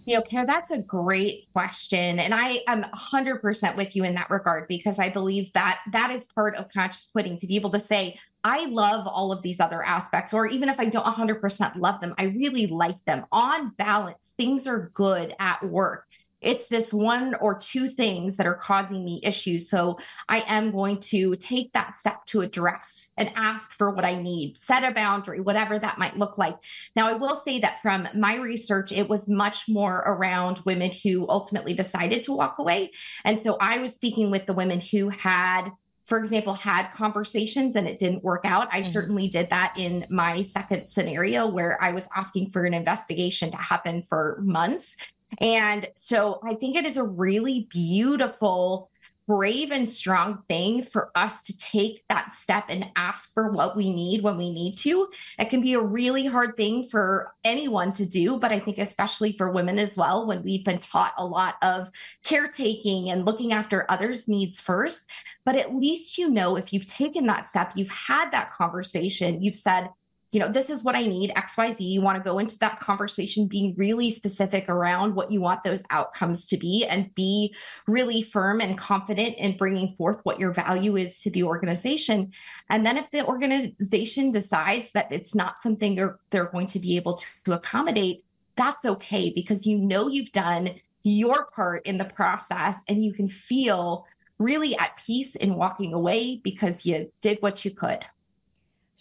You 0.05 0.17
know, 0.17 0.23
Kara, 0.23 0.47
that's 0.47 0.73
a 0.73 0.83
great 0.83 1.47
question. 1.53 2.19
And 2.19 2.35
I 2.35 2.61
am 2.67 2.83
100% 2.83 3.77
with 3.77 3.95
you 3.95 4.05
in 4.05 4.15
that 4.17 4.31
regard 4.31 4.67
because 4.69 4.99
I 4.99 5.11
believe 5.11 5.53
that 5.55 5.79
that 5.93 6.11
is 6.11 6.27
part 6.27 6.57
of 6.57 6.69
conscious 6.73 7.09
quitting 7.13 7.39
to 7.39 7.47
be 7.47 7.55
able 7.55 7.71
to 7.71 7.81
say, 7.81 8.19
I 8.43 8.67
love 8.67 9.07
all 9.07 9.33
of 9.33 9.43
these 9.43 9.61
other 9.61 9.85
aspects, 9.85 10.33
or 10.33 10.47
even 10.47 10.69
if 10.69 10.79
I 10.79 10.87
don't 10.87 11.05
100% 11.05 11.77
love 11.77 12.01
them, 12.01 12.15
I 12.19 12.25
really 12.25 12.67
like 12.67 13.05
them. 13.05 13.27
On 13.33 13.71
balance, 13.77 14.33
things 14.37 14.67
are 14.67 14.91
good 14.95 15.35
at 15.39 15.65
work 15.65 16.05
it's 16.41 16.69
this 16.69 16.93
one 16.93 17.35
or 17.37 17.59
two 17.59 17.89
things 17.89 18.37
that 18.37 18.47
are 18.47 18.55
causing 18.55 19.05
me 19.05 19.21
issues. 19.23 19.71
So 19.71 19.99
I 20.29 20.45
am 20.47 20.71
going 20.71 21.01
to 21.01 21.37
take 21.37 21.73
that 21.73 21.97
step 21.97 22.25
to 22.27 22.43
address 22.43 23.13
and 23.17 23.33
ask 23.35 23.73
for 23.73 23.91
what 23.91 24.05
I 24.05 24.21
need, 24.21 24.59
set 24.59 24.85
a 24.85 24.93
boundary, 24.93 25.41
whatever 25.41 25.79
that 25.79 25.99
might 25.99 26.19
look 26.19 26.39
like. 26.39 26.57
Now, 26.95 27.09
I 27.09 27.15
will 27.15 27.35
say 27.35 27.59
that 27.61 27.81
from 27.81 28.09
my 28.15 28.37
research, 28.37 28.93
it 28.93 29.09
was 29.09 29.29
much 29.29 29.69
more 29.69 30.05
around 30.07 30.61
women 30.65 30.91
who 30.91 31.27
ultimately 31.29 31.75
decided 31.75 32.23
to 32.25 32.33
walk 32.33 32.59
away. 32.59 32.93
And 33.25 33.43
so 33.43 33.57
I 33.61 33.79
was 33.79 33.95
speaking 33.95 34.31
with 34.31 34.47
the 34.47 34.55
women 34.55 34.81
who 34.81 35.09
had 35.09 35.71
for 36.07 36.19
example, 36.19 36.55
had 36.55 36.89
conversations 36.93 37.75
and 37.75 37.89
it 37.89 37.99
didn't 37.99 38.23
work 38.23 38.45
out. 38.45 38.69
I 38.73 38.81
mm-hmm. 38.81 38.91
certainly 38.91 39.29
did 39.29 39.51
that 39.51 39.75
in 39.77 40.07
my 40.09 40.41
second 40.43 40.87
scenario 40.87 41.49
where 41.49 41.83
I 41.83 41.93
was 41.93 42.09
asking 42.15 42.51
for 42.51 42.65
an 42.65 42.75
investigation 42.75 43.51
to 43.51 43.57
happen 43.57 44.03
for 44.03 44.39
months 44.41 44.97
and 45.41 45.89
so 45.97 46.41
I 46.45 46.55
think 46.55 46.77
it 46.77 46.85
is 46.85 46.97
a 46.97 47.05
really 47.05 47.69
beautiful 47.71 48.91
brave 49.27 49.73
and 49.73 49.91
strong 49.91 50.43
thing 50.49 50.83
for 50.83 51.11
us 51.17 51.43
to 51.43 51.59
take 51.59 52.05
that 52.09 52.33
step 52.33 52.67
and 52.69 52.87
ask 52.95 53.35
for 53.35 53.51
what 53.51 53.77
we 53.77 53.93
need 53.93 54.23
when 54.23 54.37
we 54.37 54.53
need 54.53 54.77
to. 54.77 55.09
It 55.39 55.51
can 55.51 55.61
be 55.61 55.75
a 55.75 55.81
really 55.81 56.27
hard 56.27 56.57
thing 56.57 56.85
for 56.85 57.33
anyone 57.45 57.93
to 57.95 58.07
do, 58.07 58.39
but 58.39 58.53
I 58.53 58.61
think 58.61 58.79
especially 58.79 59.33
for 59.33 59.51
women 59.51 59.79
as 59.79 59.97
well, 59.97 60.27
when 60.27 60.45
we've 60.45 60.65
been 60.65 60.79
taught 60.79 61.13
a 61.19 61.27
lot 61.27 61.57
of 61.63 61.91
caretaking 62.23 63.11
and 63.11 63.25
looking 63.25 63.53
after 63.53 63.91
others' 63.91 64.29
needs 64.29 64.61
first. 64.61 65.11
But 65.45 65.57
at 65.57 65.75
least 65.75 66.19
you 66.19 66.31
know 66.31 66.57
if 66.57 66.73
you've 66.73 66.87
taken 66.87 67.27
that 67.27 67.49
step, 67.49 67.73
you've 67.75 67.89
had 67.89 68.31
that 68.31 68.53
conversation, 68.53 69.43
you've 69.43 69.57
said, 69.57 69.91
you 70.37 70.41
know, 70.41 70.53
this 70.53 70.69
is 70.69 70.85
what 70.85 70.95
I 70.95 71.07
need, 71.07 71.33
XYZ. 71.35 71.81
You 71.81 72.03
want 72.03 72.23
to 72.23 72.31
go 72.31 72.39
into 72.39 72.59
that 72.59 72.79
conversation 72.79 73.49
being 73.49 73.75
really 73.79 74.11
specific 74.11 74.69
around 74.69 75.15
what 75.15 75.31
you 75.31 75.41
want 75.41 75.65
those 75.65 75.83
outcomes 75.89 76.47
to 76.49 76.59
be 76.59 76.85
and 76.85 77.15
be 77.15 77.55
really 77.87 78.21
firm 78.21 78.61
and 78.61 78.77
confident 78.77 79.39
in 79.39 79.57
bringing 79.57 79.89
forth 79.89 80.21
what 80.25 80.39
your 80.39 80.53
value 80.53 80.97
is 80.97 81.23
to 81.23 81.31
the 81.31 81.43
organization. 81.43 82.33
And 82.69 82.85
then 82.85 82.99
if 82.99 83.11
the 83.13 83.25
organization 83.25 84.31
decides 84.31 84.93
that 84.93 85.11
it's 85.11 85.35
not 85.35 85.59
something 85.59 85.95
they're, 85.95 86.19
they're 86.29 86.51
going 86.53 86.67
to 86.67 86.81
be 86.81 86.97
able 86.97 87.15
to, 87.15 87.27
to 87.47 87.53
accommodate, 87.55 88.23
that's 88.57 88.85
okay 88.85 89.33
because 89.35 89.65
you 89.65 89.79
know 89.79 90.07
you've 90.07 90.33
done 90.33 90.69
your 91.03 91.47
part 91.47 91.87
in 91.87 91.97
the 91.97 92.05
process 92.05 92.85
and 92.91 93.03
you 93.03 93.15
can 93.15 93.27
feel 93.27 94.05
really 94.39 94.77
at 94.77 94.99
peace 94.99 95.35
in 95.35 95.55
walking 95.55 95.95
away 95.95 96.43
because 96.45 96.85
you 96.85 97.11
did 97.23 97.39
what 97.41 97.65
you 97.65 97.71
could. 97.71 98.05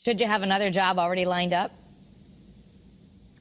Should 0.04 0.22
you 0.22 0.28
have 0.28 0.44
another 0.44 0.70
job 0.70 1.00
already 1.00 1.26
lined 1.26 1.54
up? 1.54 1.72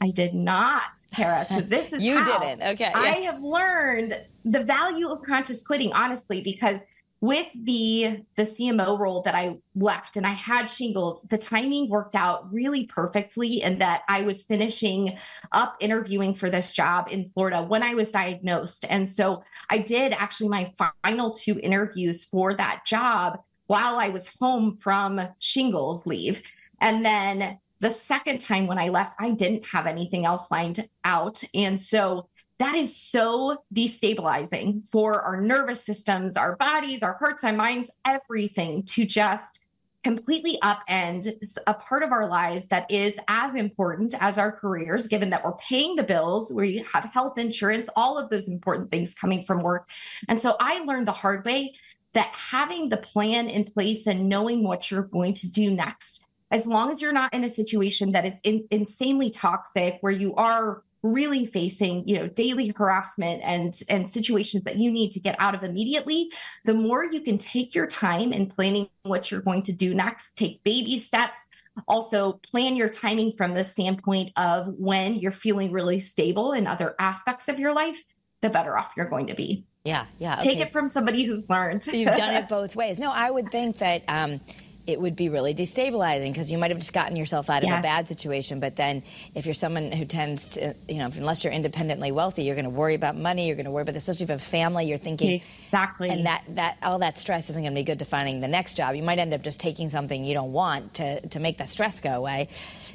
I 0.01 0.11
did 0.11 0.35
not, 0.35 1.01
Kara. 1.15 1.45
So 1.45 1.61
this 1.63 1.93
is 1.93 2.03
you 2.03 2.19
how 2.19 2.39
didn't. 2.39 2.63
Okay. 2.75 2.91
Yeah. 2.95 2.99
I 2.99 3.21
have 3.21 3.43
learned 3.43 4.21
the 4.45 4.63
value 4.63 5.09
of 5.09 5.23
conscious 5.23 5.63
quitting, 5.63 5.93
honestly, 5.93 6.43
because 6.43 6.81
with 7.21 7.47
the 7.65 8.23
the 8.37 8.43
CMO 8.43 8.99
role 8.99 9.23
that 9.23 9.35
I 9.35 9.57
left 9.75 10.19
and 10.19 10.27
I 10.27 10.33
had 10.33 10.67
shingles, 10.67 11.23
the 11.23 11.39
timing 11.39 11.89
worked 11.89 12.15
out 12.15 12.53
really 12.53 12.87
perfectly 12.87 13.63
in 13.63 13.79
that 13.79 14.03
I 14.11 14.23
was 14.23 14.43
finishing 14.43 15.17
up 15.53 15.77
interviewing 15.81 16.35
for 16.35 16.51
this 16.51 16.73
job 16.73 17.09
in 17.11 17.25
Florida 17.25 17.63
when 17.63 17.83
I 17.83 17.95
was 17.95 18.13
diagnosed. 18.13 18.85
And 18.91 19.09
so 19.09 19.43
I 19.71 19.79
did 19.79 20.13
actually 20.13 20.51
my 20.51 20.75
final 21.03 21.33
two 21.33 21.59
interviews 21.59 22.25
for 22.25 22.53
that 22.55 22.85
job 22.85 23.39
while 23.67 23.97
I 23.97 24.09
was 24.09 24.29
home 24.41 24.77
from 24.77 25.21
shingles 25.39 26.07
leave. 26.07 26.43
And 26.81 27.05
then 27.05 27.59
the 27.81 27.91
second 27.91 28.41
time 28.41 28.67
when 28.67 28.79
I 28.79 28.89
left, 28.89 29.15
I 29.19 29.31
didn't 29.31 29.67
have 29.67 29.87
anything 29.87 30.27
else 30.27 30.51
lined 30.51 30.89
out. 31.05 31.43
And 31.55 31.81
so 31.81 32.29
that 32.59 32.75
is 32.75 32.97
so 32.97 33.65
destabilizing 33.75 34.87
for 34.89 35.21
our 35.23 35.41
nervous 35.41 35.85
systems, 35.85 36.37
our 36.37 36.57
bodies, 36.57 37.03
our 37.03 37.15
hearts, 37.15 37.43
our 37.45 37.53
minds, 37.53 37.91
everything 38.05 38.85
to 38.85 39.05
just 39.05 39.61
completely 40.05 40.59
upend 40.63 41.33
a 41.67 41.75
part 41.75 42.03
of 42.03 42.13
our 42.13 42.29
lives 42.29 42.67
that 42.67 42.89
is 42.91 43.19
as 43.27 43.55
important 43.55 44.15
as 44.21 44.39
our 44.39 44.53
careers, 44.53 45.09
given 45.09 45.31
that 45.31 45.43
we're 45.43 45.57
paying 45.57 45.97
the 45.97 46.03
bills, 46.03 46.53
we 46.53 46.85
have 46.93 47.05
health 47.05 47.39
insurance, 47.39 47.89
all 47.97 48.19
of 48.19 48.29
those 48.29 48.49
important 48.49 48.91
things 48.91 49.15
coming 49.15 49.45
from 49.45 49.63
work. 49.63 49.89
And 50.29 50.39
so 50.39 50.57
I 50.61 50.85
learned 50.85 51.09
the 51.09 51.13
hard 51.13 51.45
way 51.47 51.75
that 52.15 52.29
having 52.29 52.89
the 52.89 52.97
plan 52.97 53.49
in 53.49 53.65
place 53.65 54.07
and 54.07 54.29
knowing 54.29 54.63
what 54.63 54.91
you're 54.91 55.03
going 55.03 55.35
to 55.35 55.53
do 55.53 55.71
next, 55.71 56.25
as 56.51 56.67
long 56.67 56.91
as 56.91 57.03
you're 57.03 57.13
not 57.13 57.35
in 57.35 57.45
a 57.45 57.49
situation 57.49 58.13
that 58.13 58.25
is 58.25 58.41
in, 58.45 58.67
insanely 58.71 59.31
toxic, 59.31 59.99
where 60.01 60.13
you 60.13 60.35
are 60.37 60.83
really 61.03 61.45
facing 61.45 62.07
you 62.09 62.19
know 62.19 62.27
daily 62.29 62.73
harassment 62.75 63.43
and 63.45 63.83
and 63.91 64.11
situations 64.11 64.65
that 64.65 64.77
you 64.77 64.91
need 64.91 65.13
to 65.13 65.21
get 65.21 65.37
out 65.39 65.55
of 65.55 65.63
immediately 65.63 66.33
the 66.65 66.73
more 66.73 67.05
you 67.05 67.21
can 67.21 67.37
take 67.37 67.75
your 67.75 67.87
time 67.87 68.33
in 68.33 68.47
planning 68.47 68.89
what 69.03 69.31
you're 69.31 69.43
going 69.43 69.63
to 69.63 69.73
do 69.73 69.95
next 69.95 70.33
take 70.39 70.65
baby 70.65 70.99
steps. 70.99 71.49
Also 71.89 72.35
plan 72.35 72.77
your 72.77 72.89
timing 72.89 73.33
from 73.37 73.53
the 73.53 73.65
standpoint 73.65 74.33
of 74.37 74.73
when 74.79 75.17
you're 75.17 75.33
feeling 75.33 75.73
really 75.73 75.99
stable 75.99 76.53
in 76.53 76.67
other 76.67 76.95
aspects 76.99 77.49
of 77.49 77.59
your 77.59 77.75
life 77.75 78.03
the 78.41 78.49
better 78.49 78.79
off 78.79 78.93
you're 78.97 79.09
going 79.09 79.27
to 79.27 79.35
be 79.35 79.67
yeah, 79.85 80.07
yeah. 80.19 80.37
Okay. 80.39 80.55
Take 80.55 80.59
it 80.61 80.73
from 80.73 80.89
somebody 80.89 81.25
who's 81.25 81.49
learned. 81.51 81.87
You've 81.87 82.09
done 82.09 82.35
it 82.35 82.49
both 82.49 82.75
ways. 82.75 82.99
No, 82.99 83.11
I 83.11 83.31
would 83.31 83.51
think 83.51 83.79
that 83.79 84.03
um, 84.09 84.41
it 84.87 85.01
would 85.01 85.17
be 85.17 85.29
really 85.29 85.55
destabilizing 85.55 86.33
because 86.33 86.51
you 86.51 86.59
might 86.59 86.71
have 86.71 86.79
just 86.79 86.93
gotten 86.93 87.17
yourself 87.17 87.49
out 87.49 87.63
of 87.63 87.69
yes. 87.69 87.79
a 87.79 87.83
bad 87.83 88.07
situation. 88.07 88.61
But 88.61 88.77
then, 88.77 89.03
if 89.35 89.47
you're 89.47 89.55
someone 89.55 89.93
who 89.93 90.05
tends 90.05 90.49
to, 90.49 90.75
you 90.89 90.97
know, 90.97 91.07
unless 91.07 91.43
you're 91.43 91.53
independently 91.53 92.13
wealthy, 92.13 92.45
you're 92.45 92.55
going 92.55 92.65
to 92.65 92.71
worry 92.71 92.95
about 92.95 93.17
money. 93.17 93.47
You're 93.47 93.57
going 93.57 93.65
to 93.65 93.71
worry 93.71 93.83
about, 93.83 93.97
especially 93.97 94.25
if 94.25 94.29
you 94.29 94.35
have 94.35 94.43
a 94.43 94.45
family. 94.45 94.87
You're 94.87 94.99
thinking 94.99 95.31
exactly, 95.31 96.11
and 96.11 96.27
that 96.27 96.45
that 96.51 96.79
all 96.83 96.99
that 96.99 97.19
stress 97.19 97.49
isn't 97.51 97.63
going 97.63 97.75
to 97.75 97.81
be 97.81 97.85
good 97.85 97.99
to 98.01 98.05
finding 98.05 98.41
the 98.41 98.49
next 98.49 98.75
job. 98.75 98.95
You 98.95 99.03
might 99.03 99.19
end 99.19 99.33
up 99.33 99.43
just 99.43 99.59
taking 99.59 99.89
something 99.89 100.25
you 100.25 100.35
don't 100.35 100.53
want 100.53 100.95
to 100.95 101.27
to 101.29 101.41
make 101.41 101.59
that 101.59 101.69
stress 101.69 102.01
go 102.01 102.11
away. 102.11 102.49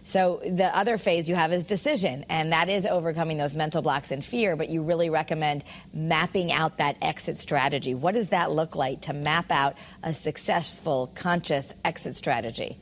So 0.03 0.41
the 0.43 0.75
other 0.75 0.97
phase 0.97 1.27
you 1.27 1.35
have 1.35 1.51
is 1.51 1.63
decision, 1.63 2.25
and 2.29 2.51
that 2.51 2.69
is 2.69 2.85
overcoming 2.85 3.37
those 3.37 3.53
mental 3.53 3.81
blocks 3.81 4.11
and 4.11 4.23
fear. 4.23 4.55
But 4.55 4.69
you 4.69 4.81
really 4.81 5.09
recommend 5.09 5.63
mapping 5.93 6.51
out 6.51 6.77
that 6.77 6.97
exit 7.01 7.37
strategy. 7.37 7.93
What 7.93 8.15
does 8.15 8.29
that 8.29 8.51
look 8.51 8.75
like 8.75 9.01
to 9.01 9.13
map 9.13 9.51
out 9.51 9.75
a 10.03 10.13
successful, 10.13 11.11
conscious 11.15 11.73
exit 11.85 12.15
strategy? 12.15 12.79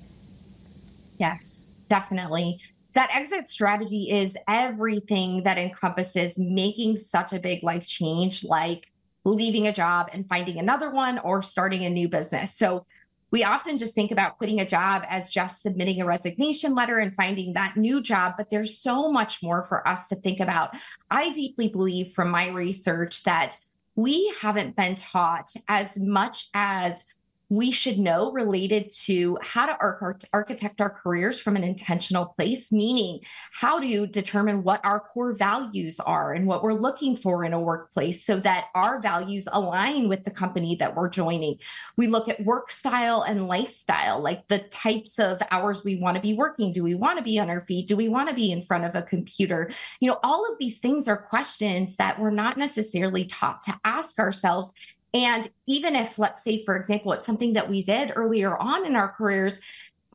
Yes, 1.20 1.84
definitely. 1.89 2.60
That 2.94 3.10
exit 3.13 3.50
strategy 3.50 4.10
is 4.12 4.38
everything 4.48 5.44
that 5.44 5.58
encompasses 5.58 6.38
making 6.38 6.98
such 6.98 7.34
a 7.34 7.39
big 7.39 7.63
life 7.63 7.86
change, 7.86 8.44
like 8.44 8.88
leaving 9.24 9.68
a 9.68 9.74
job 9.74 10.10
and 10.13 10.27
finding 10.27 10.58
another 10.58 10.89
one 10.89 11.20
or 11.20 11.42
starting 11.42 11.86
a 11.86 11.89
new 11.89 12.08
business. 12.08 12.56
So 12.56 12.86
we 13.30 13.44
often 13.44 13.77
just 13.77 13.94
think 13.94 14.12
about 14.12 14.38
quitting 14.38 14.62
a 14.62 14.66
job 14.66 15.04
as 15.10 15.30
just 15.30 15.62
submitting 15.62 16.01
a 16.01 16.06
resignation 16.06 16.74
letter 16.74 17.00
and 17.00 17.13
finding 17.13 17.54
that 17.54 17.75
new 17.75 18.01
job, 18.01 18.36
but 18.38 18.50
there's 18.50 18.80
so 18.80 19.12
much 19.12 19.44
more 19.44 19.63
for 19.63 19.86
us 19.88 20.08
to 20.08 20.16
think 20.16 20.39
about. 20.39 20.75
I 21.12 21.32
deeply 21.32 21.68
believe 21.68 22.13
from 22.13 22.30
my 22.30 22.48
research 22.48 23.24
that 23.24 23.58
we 23.96 24.34
haven't 24.39 24.75
been 24.75 24.96
taught 24.96 25.51
as 25.68 26.00
much 26.00 26.48
as 26.54 27.04
we 27.50 27.72
should 27.72 27.98
know 27.98 28.32
related 28.32 28.92
to 28.92 29.38
how 29.42 29.66
to 29.66 29.77
arch- 29.80 30.25
architect 30.34 30.82
our 30.82 30.89
careers 30.89 31.39
from 31.39 31.56
an 31.56 31.63
intentional 31.63 32.25
place, 32.25 32.72
meaning 32.72 33.20
how 33.51 33.80
to 33.80 34.06
determine 34.08 34.63
what 34.63 34.84
our 34.84 35.00
core 35.00 35.34
values 35.34 36.00
are 36.00 36.34
and 36.34 36.46
what 36.46 36.62
we're 36.62 36.74
looking 36.74 37.16
for 37.16 37.46
in 37.46 37.54
a 37.54 37.60
workplace 37.60 38.25
so 38.25 38.38
that 38.39 38.66
our 38.75 39.00
values 39.00 39.48
align 39.51 40.10
with 40.10 40.25
the 40.25 40.32
company 40.32 40.75
that 40.75 40.96
we're 40.96 41.10
joining. 41.10 41.58
We 41.96 42.08
look 42.08 42.27
at 42.27 42.44
work 42.44 42.72
style 42.72 43.22
and 43.22 43.48
lifestyle, 43.48 44.20
like 44.20 44.48
the 44.48 44.60
types 44.60 45.18
of 45.18 45.42
hours 45.50 45.84
we 45.84 46.01
want 46.01 46.16
to 46.16 46.22
be 46.22 46.34
working. 46.34 46.74
Do 46.74 46.84
we 46.84 46.96
want 46.96 47.18
to 47.18 47.24
be 47.24 47.39
on 47.39 47.50
our 47.50 47.62
feet? 47.62 47.88
Do 47.88 47.96
we 47.96 48.10
want 48.10 48.27
to 48.30 48.36
be 48.36 48.51
in 48.51 48.62
front 48.62 48.84
of 48.84 48.96
a 48.96 49.04
computer? 49.04 49.72
You 50.01 50.12
know, 50.12 50.20
all 50.24 50.51
of 50.51 50.58
these 50.60 50.80
things 50.80 51.08
are 51.08 51.18
questions 51.18 51.96
that 51.96 52.20
we're 52.20 52.30
not 52.30 52.58
necessarily 52.58 53.25
taught 53.25 53.63
to 53.63 53.80
ask 53.86 54.20
ourselves 54.20 54.74
and 55.14 55.50
even 55.66 55.96
if, 55.96 56.20
let's 56.20 56.44
say, 56.44 56.64
for 56.64 56.76
example, 56.76 57.14
it's 57.14 57.26
something 57.26 57.54
that 57.54 57.70
we 57.70 57.84
did 57.84 58.14
earlier 58.16 58.58
on 58.58 58.86
in 58.86 58.96
our 58.96 59.10
careers, 59.10 59.60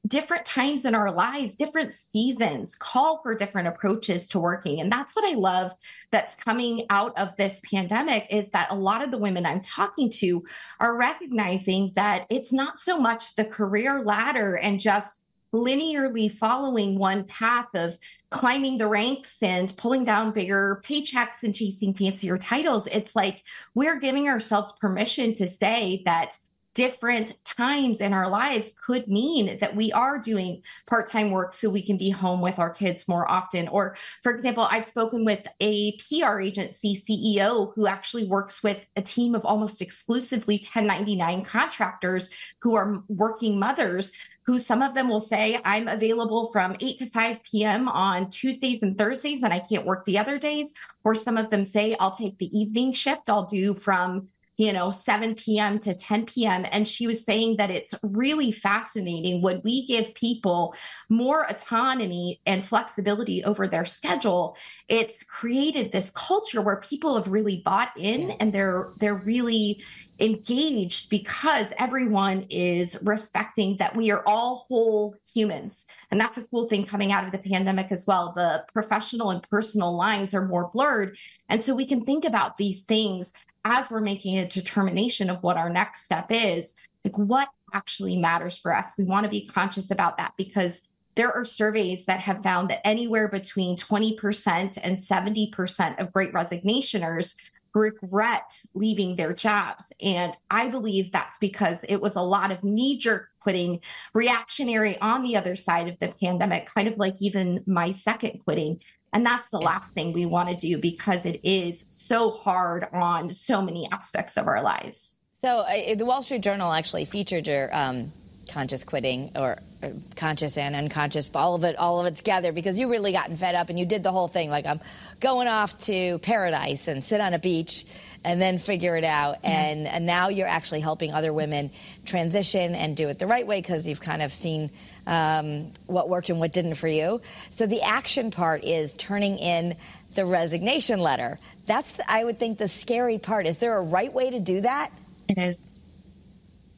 different 0.09 0.45
times 0.45 0.85
in 0.85 0.95
our 0.95 1.13
lives, 1.13 1.55
different 1.55 1.95
seasons 1.95 2.75
call 2.75 3.21
for 3.23 3.35
different 3.35 3.69
approaches 3.69 4.29
to 4.29 4.41
working. 4.41 4.81
And 4.81 4.91
that's 4.91 5.15
what 5.15 5.25
I 5.25 5.35
love 5.35 5.73
that's 6.11 6.35
coming 6.35 6.87
out 6.91 7.17
of 7.17 7.37
this 7.37 7.61
pandemic 7.71 8.27
is 8.29 8.51
that 8.51 8.71
a 8.71 8.75
lot 8.75 9.03
of 9.03 9.11
the 9.11 9.19
women 9.19 9.47
I'm 9.47 9.61
talking 9.61 10.11
to 10.11 10.43
are 10.81 10.97
recognizing 10.97 11.93
that 11.95 12.27
it's 12.31 12.53
not 12.53 12.81
so 12.81 13.01
much 13.01 13.37
the 13.37 13.45
career 13.45 14.03
ladder 14.03 14.57
and 14.57 14.81
just 14.81 15.19
linearly 15.53 16.31
following 16.33 16.99
one 16.99 17.25
path 17.25 17.69
of 17.75 17.99
climbing 18.31 18.79
the 18.79 18.87
ranks 18.87 19.43
and 19.43 19.77
pulling 19.77 20.05
down 20.05 20.33
bigger 20.33 20.83
paychecks 20.85 21.43
and 21.43 21.55
chasing 21.55 21.95
fancier 21.95 22.39
titles. 22.39 22.87
It's 22.87 23.15
like 23.15 23.43
we're 23.75 24.01
giving 24.01 24.29
ourselves 24.29 24.73
permission 24.81 25.35
to 25.35 25.47
say 25.47 26.03
that 26.07 26.37
different 26.75 27.45
times 27.45 28.01
in 28.01 28.13
our 28.13 28.29
lives 28.29 28.75
could 28.85 29.07
mean 29.09 29.59
that 29.59 29.77
we 29.77 29.93
are 29.93 30.19
doing 30.19 30.63
part 30.87 31.07
time 31.07 31.31
work 31.31 31.53
so 31.55 31.69
we 31.69 31.85
can 31.85 31.97
be 31.97 32.11
home 32.11 32.41
with 32.41 32.59
our 32.59 32.71
kids 32.71 33.09
more 33.09 33.31
often. 33.31 33.69
Or, 33.69 33.97
for 34.23 34.33
example, 34.33 34.67
I've 34.71 34.87
spoken 34.87 35.25
with 35.25 35.47
a 35.61 35.99
PR 35.99 36.41
agency 36.41 36.97
CEO 36.97 37.73
who 37.75 37.87
actually 37.87 38.25
works 38.25 38.63
with 38.63 38.79
a 38.97 39.03
team 39.03 39.35
of 39.35 39.45
almost 39.45 39.83
exclusively 39.83 40.57
1099 40.57 41.45
contractors 41.45 42.31
who 42.61 42.75
are 42.75 43.03
working 43.09 43.59
mothers 43.59 44.13
who 44.45 44.59
some 44.59 44.83
of 44.83 44.95
them 44.95 45.09
will 45.09 45.21
say, 45.21 45.61
I'm 45.65 45.87
available 45.87 46.47
from 46.47 46.77
8 46.81 46.99
to 46.99 47.07
5 47.07 47.43
p.m. 47.45 47.89
on 47.89 48.29
Tuesdays 48.29 48.83
and 48.83 48.99
Thursdays, 48.99 49.45
and 49.45 49.53
I 49.53 49.61
can't 49.61 49.87
work 49.87 50.05
the 50.05 50.19
other 50.19 50.37
days. 50.37 50.73
Or 51.05 51.15
some 51.15 51.37
of 51.37 51.51
them 51.51 51.65
say, 51.65 51.97
I'll 52.01 52.11
take 52.11 52.39
the 52.39 52.59
evening 52.59 52.93
shift. 52.93 53.31
I'll 53.31 53.47
do 53.47 53.73
from 53.73 54.29
you 54.63 54.73
know 54.73 54.93
7 54.93 55.35
p.m. 55.35 55.81
to 55.81 55.93
10 55.93 56.27
p.m. 56.27 56.65
and 56.71 56.87
she 56.87 57.09
was 57.09 57.25
saying 57.25 57.57
that 57.57 57.71
it's 57.71 57.95
really 58.05 58.53
fascinating 58.53 59.43
when 59.43 59.61
we 59.65 59.87
give 59.87 60.15
people 60.15 60.75
more 61.09 61.51
autonomy 61.51 62.41
and 62.47 62.65
flexibility 62.65 63.43
over 63.43 63.67
their 63.67 63.85
schedule 63.85 64.57
it's 64.89 65.25
created 65.25 65.91
this 65.91 66.11
culture 66.11 66.63
where 66.63 66.77
people 66.77 67.17
have 67.17 67.27
really 67.27 67.61
bought 67.65 67.91
in 67.97 68.31
and 68.39 68.53
they're 68.53 68.93
they're 68.99 69.15
really 69.15 69.83
engaged 70.21 71.11
because 71.11 71.73
everyone 71.79 72.47
is 72.49 72.97
respecting 73.03 73.77
that 73.79 73.97
we 73.97 74.11
are 74.11 74.23
all 74.27 74.67
whole 74.69 75.17
humans. 75.35 75.87
And 76.11 76.21
that's 76.21 76.39
a 76.39 76.45
cool 76.45 76.69
thing 76.69 76.87
coming 76.87 77.11
out 77.11 77.25
of 77.25 77.33
the 77.33 77.51
pandemic 77.51 77.91
as 77.91 78.07
well. 78.07 78.33
The 78.37 78.65
professional 78.73 79.31
and 79.31 79.43
personal 79.51 79.97
lines 79.97 80.33
are 80.33 80.47
more 80.47 80.71
blurred. 80.73 81.17
And 81.49 81.61
so 81.61 81.75
we 81.75 81.87
can 81.87 82.05
think 82.05 82.25
about 82.25 82.57
these 82.57 82.83
things 82.83 83.33
as 83.65 83.91
we're 83.91 84.01
making 84.01 84.39
a 84.39 84.49
determination 84.49 85.31
of 85.31 85.43
what 85.43 85.57
our 85.57 85.71
next 85.71 86.05
step 86.05 86.27
is. 86.31 86.75
Like 87.05 87.19
what 87.19 87.49
actually 87.73 88.17
matters 88.17 88.59
for 88.59 88.75
us. 88.77 88.93
We 88.97 89.05
want 89.05 89.25
to 89.25 89.31
be 89.31 89.47
conscious 89.47 89.91
about 89.91 90.17
that 90.19 90.33
because 90.37 90.89
there 91.15 91.33
are 91.33 91.45
surveys 91.45 92.07
that 92.07 92.21
have 92.21 92.43
found 92.43 92.71
that 92.71 92.87
anywhere 92.87 93.29
between 93.29 93.77
20% 93.77 94.79
and 94.83 94.97
70% 94.97 96.01
of 96.01 96.13
great 96.13 96.33
resignationers 96.33 97.35
regret 97.75 98.61
leaving 98.75 99.17
their 99.17 99.33
jobs. 99.33 99.93
And 100.03 100.37
I 100.51 100.69
believe 100.69 101.11
that's 101.11 101.39
because 101.39 101.79
it 101.89 102.01
was 102.01 102.17
a 102.17 102.23
lot 102.23 102.51
of 102.51 102.63
knee 102.63 102.99
jerk 102.99 103.29
quitting, 103.41 103.81
reactionary 104.15 104.99
on 105.01 105.23
the 105.23 105.37
other 105.37 105.57
side 105.57 105.89
of 105.89 105.99
the 105.99 106.15
pandemic, 106.21 106.67
kind 106.67 106.89
of 106.89 106.99
like 106.99 107.17
even 107.21 107.63
my 107.67 107.91
second 107.91 108.41
quitting. 108.45 108.81
And 109.13 109.27
that's 109.27 109.51
the 109.51 109.59
last 109.59 109.93
thing 109.93 110.13
we 110.13 110.25
want 110.25 110.49
to 110.49 110.57
do 110.57 110.79
because 110.79 111.27
it 111.27 111.41
is 111.43 111.85
so 111.87 112.31
hard 112.31 112.89
on 112.93 113.31
so 113.31 113.61
many 113.61 113.89
aspects 113.93 114.37
of 114.39 114.47
our 114.47 114.63
lives. 114.63 115.21
So, 115.45 115.59
uh, 115.59 115.95
the 115.97 116.05
Wall 116.05 116.23
Street 116.23 116.41
Journal 116.41 116.73
actually 116.73 117.05
featured 117.05 117.47
your 117.47 117.75
um, 117.77 118.13
conscious 118.49 118.85
quitting 118.85 119.33
or, 119.35 119.59
or, 119.83 119.93
conscious 120.17 120.57
and 120.57 120.75
unconscious, 120.75 121.29
all 121.35 121.55
of 121.55 121.65
it, 121.65 121.77
all 121.77 122.01
of 122.01 122.07
it 122.07 122.17
together, 122.17 122.53
because 122.53 122.79
you 122.79 122.89
really 122.89 123.13
gotten 123.13 123.37
fed 123.37 123.55
up 123.55 123.69
and 123.69 123.79
you 123.79 123.85
did 123.85 124.03
the 124.03 124.13
whole 124.13 124.29
thing. 124.29 124.51
Like 124.51 124.67
I'm 124.67 124.81
going 125.21 125.49
off 125.49 125.79
to 125.83 126.19
paradise 126.21 126.89
and 126.89 127.05
sit 127.05 127.21
on 127.21 127.35
a 127.35 127.39
beach 127.39 127.85
and 128.25 128.41
then 128.41 128.59
figure 128.59 128.97
it 128.97 129.05
out. 129.05 129.39
Yes. 129.43 129.71
And, 129.71 129.87
and 129.87 130.07
now 130.07 130.29
you're 130.29 130.49
actually 130.49 130.81
helping 130.81 131.13
other 131.13 131.33
women 131.33 131.71
transition 132.05 132.75
and 132.75 132.97
do 132.97 133.09
it 133.09 133.19
the 133.19 133.27
right 133.27 133.47
way 133.47 133.61
because 133.61 133.87
you've 133.87 134.01
kind 134.01 134.23
of 134.23 134.35
seen 134.35 134.71
um, 135.07 135.73
what 135.87 136.09
worked 136.09 136.31
and 136.31 136.39
what 136.39 136.53
didn't 136.53 136.77
for 136.77 136.89
you. 136.89 137.21
So 137.51 137.67
the 137.67 137.83
action 137.83 138.31
part 138.31 138.65
is 138.65 138.93
turning 138.95 139.39
in 139.39 139.77
the 140.15 140.25
resignation 140.25 141.01
letter. 141.01 141.39
That's, 141.67 141.91
I 142.09 142.25
would 142.25 142.39
think, 142.39 142.59
the 142.59 142.69
scary 142.69 143.19
part. 143.19 143.47
Is 143.47 143.57
there 143.59 143.77
a 143.77 143.83
right 143.83 144.13
way 144.13 144.31
to 144.31 144.41
do 144.41 144.61
that? 144.61 144.93
It 145.29 145.39
is. 145.39 145.81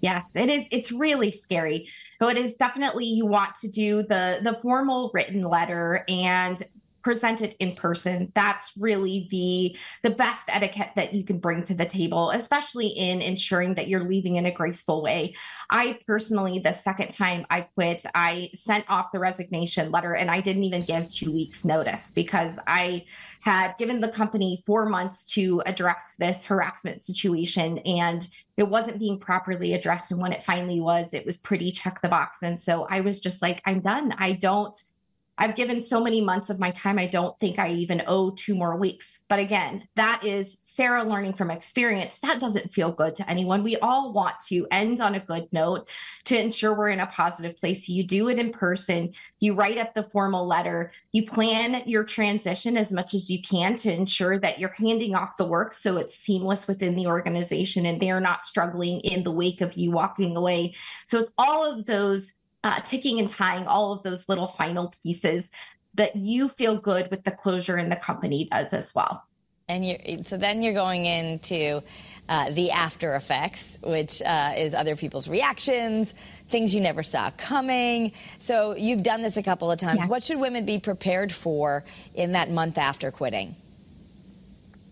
Yes, 0.01 0.37
it 0.37 0.51
is. 0.51 0.69
It's 0.71 0.93
really 0.93 1.33
scary. 1.33 1.89
So 2.21 2.29
it 2.29 2.37
is 2.37 2.57
definitely 2.57 3.07
you 3.07 3.27
want 3.27 3.55
to 3.57 3.71
do 3.71 4.03
the 4.03 4.41
the 4.43 4.59
formal 4.61 5.11
written 5.15 5.43
letter 5.43 6.05
and 6.09 6.63
present 7.05 7.43
it 7.43 7.55
in 7.61 7.77
person 7.77 8.33
that's 8.35 8.73
really 8.79 9.29
the 9.31 9.77
the 10.03 10.15
best 10.17 10.49
etiquette 10.49 10.91
that 10.97 11.13
you 11.13 11.23
can 11.23 11.39
bring 11.39 11.63
to 11.63 11.75
the 11.75 11.85
table 11.85 12.31
especially 12.31 12.89
in 12.89 13.21
ensuring 13.21 13.75
that 13.75 13.89
you're 13.89 14.09
leaving 14.09 14.37
in 14.37 14.47
a 14.47 14.51
graceful 14.51 15.03
way. 15.03 15.35
I 15.71 15.99
personally 16.07 16.59
the 16.59 16.73
second 16.73 17.11
time 17.11 17.47
i 17.51 17.61
quit 17.61 18.05
i 18.15 18.49
sent 18.55 18.85
off 18.89 19.13
the 19.13 19.19
resignation 19.19 19.91
letter 19.91 20.15
and 20.15 20.31
i 20.31 20.41
didn't 20.41 20.65
even 20.65 20.85
give 20.85 21.09
two 21.09 21.33
weeks 21.33 21.65
notice 21.65 22.11
because 22.11 22.59
i 22.67 23.05
had 23.41 23.75
given 23.79 24.01
the 24.01 24.09
company 24.09 24.63
four 24.65 24.87
months 24.87 25.27
to 25.27 25.63
address 25.67 26.15
this 26.19 26.45
harassment 26.45 27.03
situation 27.03 27.79
and 27.79 28.27
it 28.57 28.63
wasn't 28.63 28.99
being 28.99 29.19
properly 29.19 29.75
addressed. 29.75 30.13
And 30.13 30.21
when 30.21 30.33
it 30.33 30.43
finally 30.43 30.81
was 30.81 31.13
it 31.13 31.27
was 31.27 31.37
pretty 31.37 31.71
check 31.71 32.01
the 32.01 32.09
box. 32.09 32.43
And 32.43 32.61
so 32.61 32.87
i 32.89 33.01
was 33.01 33.21
just 33.21 33.43
like 33.43 33.61
i'm 33.67 33.81
done. 33.81 34.13
I 34.19 34.33
don't 34.33 34.77
I've 35.37 35.57
given 35.57 35.83
so 35.83 36.01
many 36.01 36.21
months 36.21 36.49
of 36.49 36.61
my 36.61 36.71
time, 36.71 36.99
I 36.99 37.07
don't 37.07 37.39
think 37.41 37.59
I 37.59 37.71
even 37.73 38.03
owe 38.07 38.31
two 38.31 38.55
more 38.55 38.77
weeks. 38.77 39.25
But 39.29 39.41
again, 39.41 39.89
that 39.97 40.23
is 40.25 40.57
Sarah 40.61 41.03
learning 41.03 41.35
from 41.35 41.51
experience. 41.51 42.19
That 42.23 42.39
doesn't 42.39 42.73
feel 42.73 42.93
good 42.93 43.17
to 43.17 43.29
anyone. 43.29 43.65
We 43.65 43.77
all 43.79 44.13
want 44.13 44.37
to 44.49 44.67
end 44.71 45.01
on 45.01 45.17
a 45.17 45.21
good 45.21 45.49
note 45.53 45.89
to 46.27 46.41
ensure 46.41 46.75
we're 46.75 46.91
in 46.91 47.01
a 47.01 47.07
positive 47.09 47.57
place. 47.57 47.89
You 47.89 48.05
do 48.05 48.29
it 48.29 48.39
in 48.39 48.53
person, 48.53 49.13
you 49.41 49.55
write 49.55 49.77
up 49.77 49.93
the 49.93 50.05
formal 50.05 50.47
letter, 50.47 50.93
you 51.11 51.27
plan 51.27 51.83
your 51.85 52.05
transition 52.05 52.77
as 52.77 52.93
much 52.93 53.13
as 53.13 53.29
you 53.29 53.43
can 53.43 53.75
to 53.77 53.93
ensure 53.93 54.39
that 54.39 54.61
you're 54.61 54.75
handing 54.79 55.17
off 55.17 55.37
the 55.37 55.45
work 55.45 55.75
so 55.75 55.97
it's 55.97 56.15
seamless 56.15 56.69
within 56.69 56.95
the 56.95 57.07
organization 57.07 57.87
and 57.87 58.01
they're 58.01 58.21
not 58.21 58.45
struggling 58.45 59.01
in 59.01 59.25
the 59.25 59.33
wake 59.33 59.61
of 59.61 59.75
you 59.77 59.91
walking 59.91 60.37
away. 60.37 60.75
So 61.07 61.19
it's 61.19 61.33
all 61.39 61.65
of 61.65 61.87
those 61.87 62.35
uh, 62.65 62.81
ticking 62.81 63.21
and 63.21 63.29
tying 63.29 63.67
all 63.67 63.93
of 63.93 64.03
those 64.03 64.29
little 64.29 64.49
final 64.49 64.93
pieces 65.03 65.53
that 65.95 66.17
you 66.17 66.49
feel 66.49 66.77
good 66.77 67.09
with 67.11 67.23
the 67.23 67.31
closure 67.31 67.77
and 67.77 67.93
the 67.93 67.97
company 67.97 68.49
does 68.51 68.73
as 68.73 68.95
well. 68.95 69.23
And 69.69 69.87
you 69.87 70.25
so 70.27 70.37
then 70.37 70.63
you're 70.63 70.75
going 70.75 71.07
into 71.07 71.83
uh, 72.29 72.51
the 72.51 72.71
after 72.71 73.15
effects, 73.15 73.79
which 73.83 74.21
uh, 74.23 74.55
is 74.57 74.75
other 74.75 74.97
people's 74.97 75.29
reactions, 75.29 76.15
things 76.51 76.75
you 76.75 76.81
never 76.81 77.03
saw 77.03 77.31
coming. 77.37 78.13
So 78.41 78.75
you've 78.75 79.03
done 79.03 79.23
this 79.23 79.37
a 79.37 79.43
couple 79.43 79.71
of 79.71 79.79
times. 79.79 80.01
Yes. 80.01 80.11
What 80.11 80.25
should 80.25 80.41
women 80.41 80.65
be 80.65 80.79
prepared 80.79 81.33
for 81.33 81.85
in 82.15 82.33
that 82.33 82.51
month 82.51 82.79
after 82.79 83.11
quitting? 83.11 83.57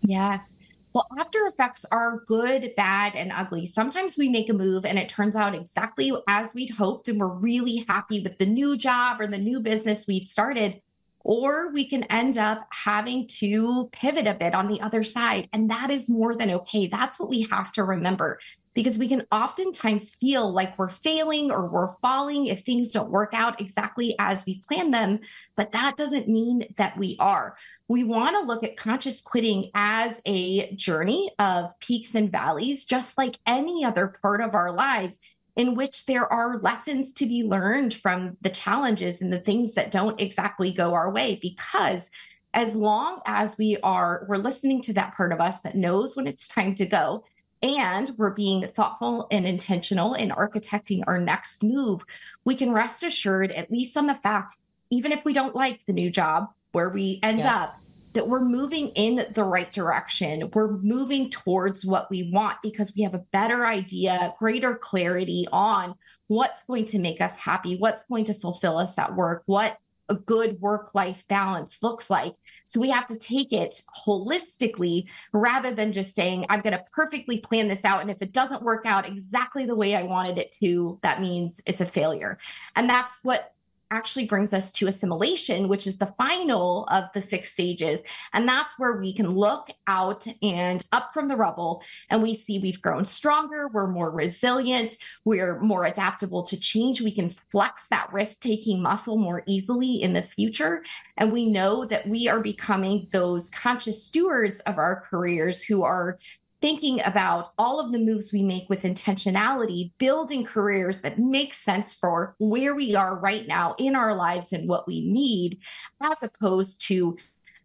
Yes. 0.03 0.57
Well, 0.93 1.07
after 1.19 1.47
effects 1.47 1.85
are 1.91 2.21
good, 2.27 2.73
bad, 2.77 3.15
and 3.15 3.31
ugly. 3.31 3.65
Sometimes 3.65 4.15
we 4.15 4.29
make 4.29 4.49
a 4.49 4.53
move 4.53 4.85
and 4.85 4.99
it 4.99 5.09
turns 5.09 5.35
out 5.35 5.55
exactly 5.55 6.13
as 6.27 6.53
we'd 6.53 6.69
hoped, 6.69 7.07
and 7.07 7.19
we're 7.19 7.27
really 7.33 7.83
happy 7.89 8.21
with 8.21 8.37
the 8.37 8.45
new 8.45 8.77
job 8.77 9.19
or 9.19 9.25
the 9.25 9.39
new 9.39 9.59
business 9.59 10.05
we've 10.07 10.23
started. 10.25 10.82
Or 11.23 11.71
we 11.71 11.87
can 11.87 12.03
end 12.05 12.37
up 12.37 12.67
having 12.69 13.27
to 13.39 13.89
pivot 13.91 14.27
a 14.27 14.33
bit 14.33 14.53
on 14.53 14.67
the 14.67 14.81
other 14.81 15.03
side. 15.03 15.47
And 15.53 15.69
that 15.71 15.89
is 15.89 16.09
more 16.09 16.35
than 16.35 16.51
okay. 16.51 16.87
That's 16.87 17.19
what 17.19 17.29
we 17.29 17.47
have 17.51 17.71
to 17.73 17.83
remember 17.83 18.39
because 18.73 18.97
we 18.97 19.07
can 19.07 19.25
oftentimes 19.31 20.15
feel 20.15 20.51
like 20.51 20.77
we're 20.77 20.89
failing 20.89 21.51
or 21.51 21.67
we're 21.67 21.95
falling 22.01 22.47
if 22.47 22.61
things 22.61 22.91
don't 22.91 23.11
work 23.11 23.33
out 23.33 23.61
exactly 23.61 24.15
as 24.19 24.43
we 24.45 24.63
planned 24.67 24.93
them. 24.93 25.19
But 25.55 25.71
that 25.73 25.95
doesn't 25.95 26.27
mean 26.27 26.65
that 26.77 26.97
we 26.97 27.15
are. 27.19 27.55
We 27.87 28.03
want 28.03 28.35
to 28.35 28.45
look 28.45 28.63
at 28.63 28.77
conscious 28.77 29.21
quitting 29.21 29.69
as 29.75 30.21
a 30.25 30.73
journey 30.75 31.31
of 31.39 31.77
peaks 31.79 32.15
and 32.15 32.31
valleys, 32.31 32.85
just 32.85 33.17
like 33.17 33.37
any 33.45 33.85
other 33.85 34.15
part 34.21 34.41
of 34.41 34.55
our 34.55 34.71
lives 34.71 35.19
in 35.55 35.75
which 35.75 36.05
there 36.05 36.31
are 36.31 36.59
lessons 36.59 37.13
to 37.13 37.25
be 37.25 37.43
learned 37.43 37.93
from 37.93 38.37
the 38.41 38.49
challenges 38.49 39.21
and 39.21 39.31
the 39.31 39.39
things 39.39 39.73
that 39.73 39.91
don't 39.91 40.19
exactly 40.19 40.71
go 40.71 40.93
our 40.93 41.11
way 41.11 41.37
because 41.41 42.09
as 42.55 42.75
long 42.75 43.19
as 43.25 43.57
we 43.57 43.77
are 43.83 44.25
we're 44.27 44.37
listening 44.37 44.81
to 44.81 44.93
that 44.93 45.15
part 45.15 45.31
of 45.31 45.39
us 45.39 45.61
that 45.61 45.75
knows 45.75 46.15
when 46.15 46.27
it's 46.27 46.47
time 46.47 46.75
to 46.75 46.85
go 46.85 47.23
and 47.63 48.11
we're 48.17 48.31
being 48.31 48.67
thoughtful 48.67 49.25
and 49.31 49.47
intentional 49.47 50.13
in 50.15 50.29
architecting 50.29 51.01
our 51.07 51.19
next 51.19 51.63
move, 51.63 52.03
we 52.43 52.55
can 52.55 52.73
rest 52.73 53.03
assured, 53.03 53.51
at 53.53 53.71
least 53.71 53.95
on 53.95 54.05
the 54.05 54.15
fact, 54.15 54.57
even 54.89 55.13
if 55.13 55.23
we 55.23 55.31
don't 55.31 55.55
like 55.55 55.79
the 55.85 55.93
new 55.93 56.11
job 56.11 56.49
where 56.73 56.89
we 56.89 57.21
end 57.23 57.39
yeah. 57.39 57.63
up, 57.63 57.79
that 58.13 58.27
we're 58.27 58.43
moving 58.43 58.89
in 58.89 59.25
the 59.33 59.43
right 59.43 59.71
direction. 59.73 60.49
We're 60.53 60.71
moving 60.71 61.29
towards 61.29 61.85
what 61.85 62.09
we 62.09 62.31
want 62.31 62.57
because 62.61 62.93
we 62.95 63.03
have 63.03 63.13
a 63.13 63.25
better 63.31 63.65
idea, 63.65 64.33
greater 64.39 64.75
clarity 64.75 65.47
on 65.51 65.95
what's 66.27 66.63
going 66.65 66.85
to 66.85 66.99
make 66.99 67.21
us 67.21 67.37
happy, 67.37 67.77
what's 67.77 68.05
going 68.05 68.25
to 68.25 68.33
fulfill 68.33 68.77
us 68.77 68.97
at 68.97 69.15
work, 69.15 69.43
what 69.45 69.77
a 70.09 70.15
good 70.15 70.59
work 70.59 70.93
life 70.93 71.25
balance 71.27 71.81
looks 71.81 72.09
like. 72.09 72.35
So 72.65 72.79
we 72.79 72.89
have 72.89 73.07
to 73.07 73.17
take 73.17 73.53
it 73.53 73.81
holistically 74.05 75.05
rather 75.31 75.73
than 75.73 75.93
just 75.93 76.15
saying, 76.15 76.45
I'm 76.49 76.61
going 76.61 76.73
to 76.73 76.83
perfectly 76.91 77.39
plan 77.39 77.67
this 77.67 77.85
out. 77.85 78.01
And 78.01 78.11
if 78.11 78.21
it 78.21 78.31
doesn't 78.31 78.63
work 78.63 78.85
out 78.85 79.07
exactly 79.07 79.65
the 79.65 79.75
way 79.75 79.95
I 79.95 80.03
wanted 80.03 80.37
it 80.37 80.55
to, 80.59 80.99
that 81.03 81.21
means 81.21 81.61
it's 81.65 81.81
a 81.81 81.85
failure. 81.85 82.37
And 82.75 82.89
that's 82.89 83.19
what 83.23 83.52
actually 83.93 84.25
brings 84.25 84.53
us 84.53 84.71
to 84.73 84.87
assimilation, 84.87 85.67
which 85.67 85.85
is 85.85 85.97
the 85.97 86.13
final 86.17 86.85
of 86.87 87.05
the 87.13 87.21
six 87.21 87.51
stages. 87.51 88.03
And 88.33 88.47
that's 88.47 88.79
where 88.79 88.93
we 88.93 89.13
can 89.13 89.29
look 89.29 89.69
out 89.87 90.25
and 90.41 90.83
up 90.91 91.13
from 91.13 91.27
the 91.27 91.35
rubble 91.35 91.83
and 92.09 92.21
we 92.23 92.33
see 92.33 92.59
we've 92.59 92.81
grown 92.81 93.05
stronger, 93.05 93.67
we're 93.67 93.87
more 93.87 94.09
resilient, 94.09 94.97
we're 95.25 95.59
more 95.59 95.85
adaptable 95.85 96.43
to 96.43 96.59
change. 96.59 97.01
We 97.01 97.11
can 97.11 97.29
flex 97.29 97.87
that 97.89 98.11
risk 98.11 98.41
taking 98.41 98.81
muscle 98.81 99.17
more 99.17 99.43
easily 99.45 100.01
in 100.01 100.13
the 100.13 100.23
future. 100.23 100.83
And 101.17 101.31
we 101.31 101.45
know 101.45 101.85
that 101.85 102.07
we 102.07 102.27
are 102.27 102.39
becoming 102.39 103.07
those 103.11 103.49
conscious 103.51 104.03
stewards 104.03 104.59
of 104.61 104.79
our 104.79 105.01
careers 105.01 105.61
who 105.61 105.83
are 105.83 106.17
thinking 106.63 107.01
about 107.01 107.49
all 107.57 107.77
of 107.77 107.91
the 107.91 107.99
moves 107.99 108.31
we 108.31 108.41
make 108.41 108.69
with 108.69 108.83
intentionality, 108.83 109.91
building 109.97 110.45
careers 110.45 111.01
that 111.01 111.19
make 111.19 111.53
sense 111.53 111.93
for 111.93 112.35
where 112.39 112.73
we 112.73 112.95
are 112.95 113.17
right 113.17 113.45
now 113.47 113.75
in 113.79 113.97
our 113.97 114.15
lives 114.15 114.53
and 114.53 114.69
what 114.69 114.87
we 114.87 115.01
need, 115.05 115.59
as 116.01 116.23
opposed 116.23 116.81
to 116.87 117.17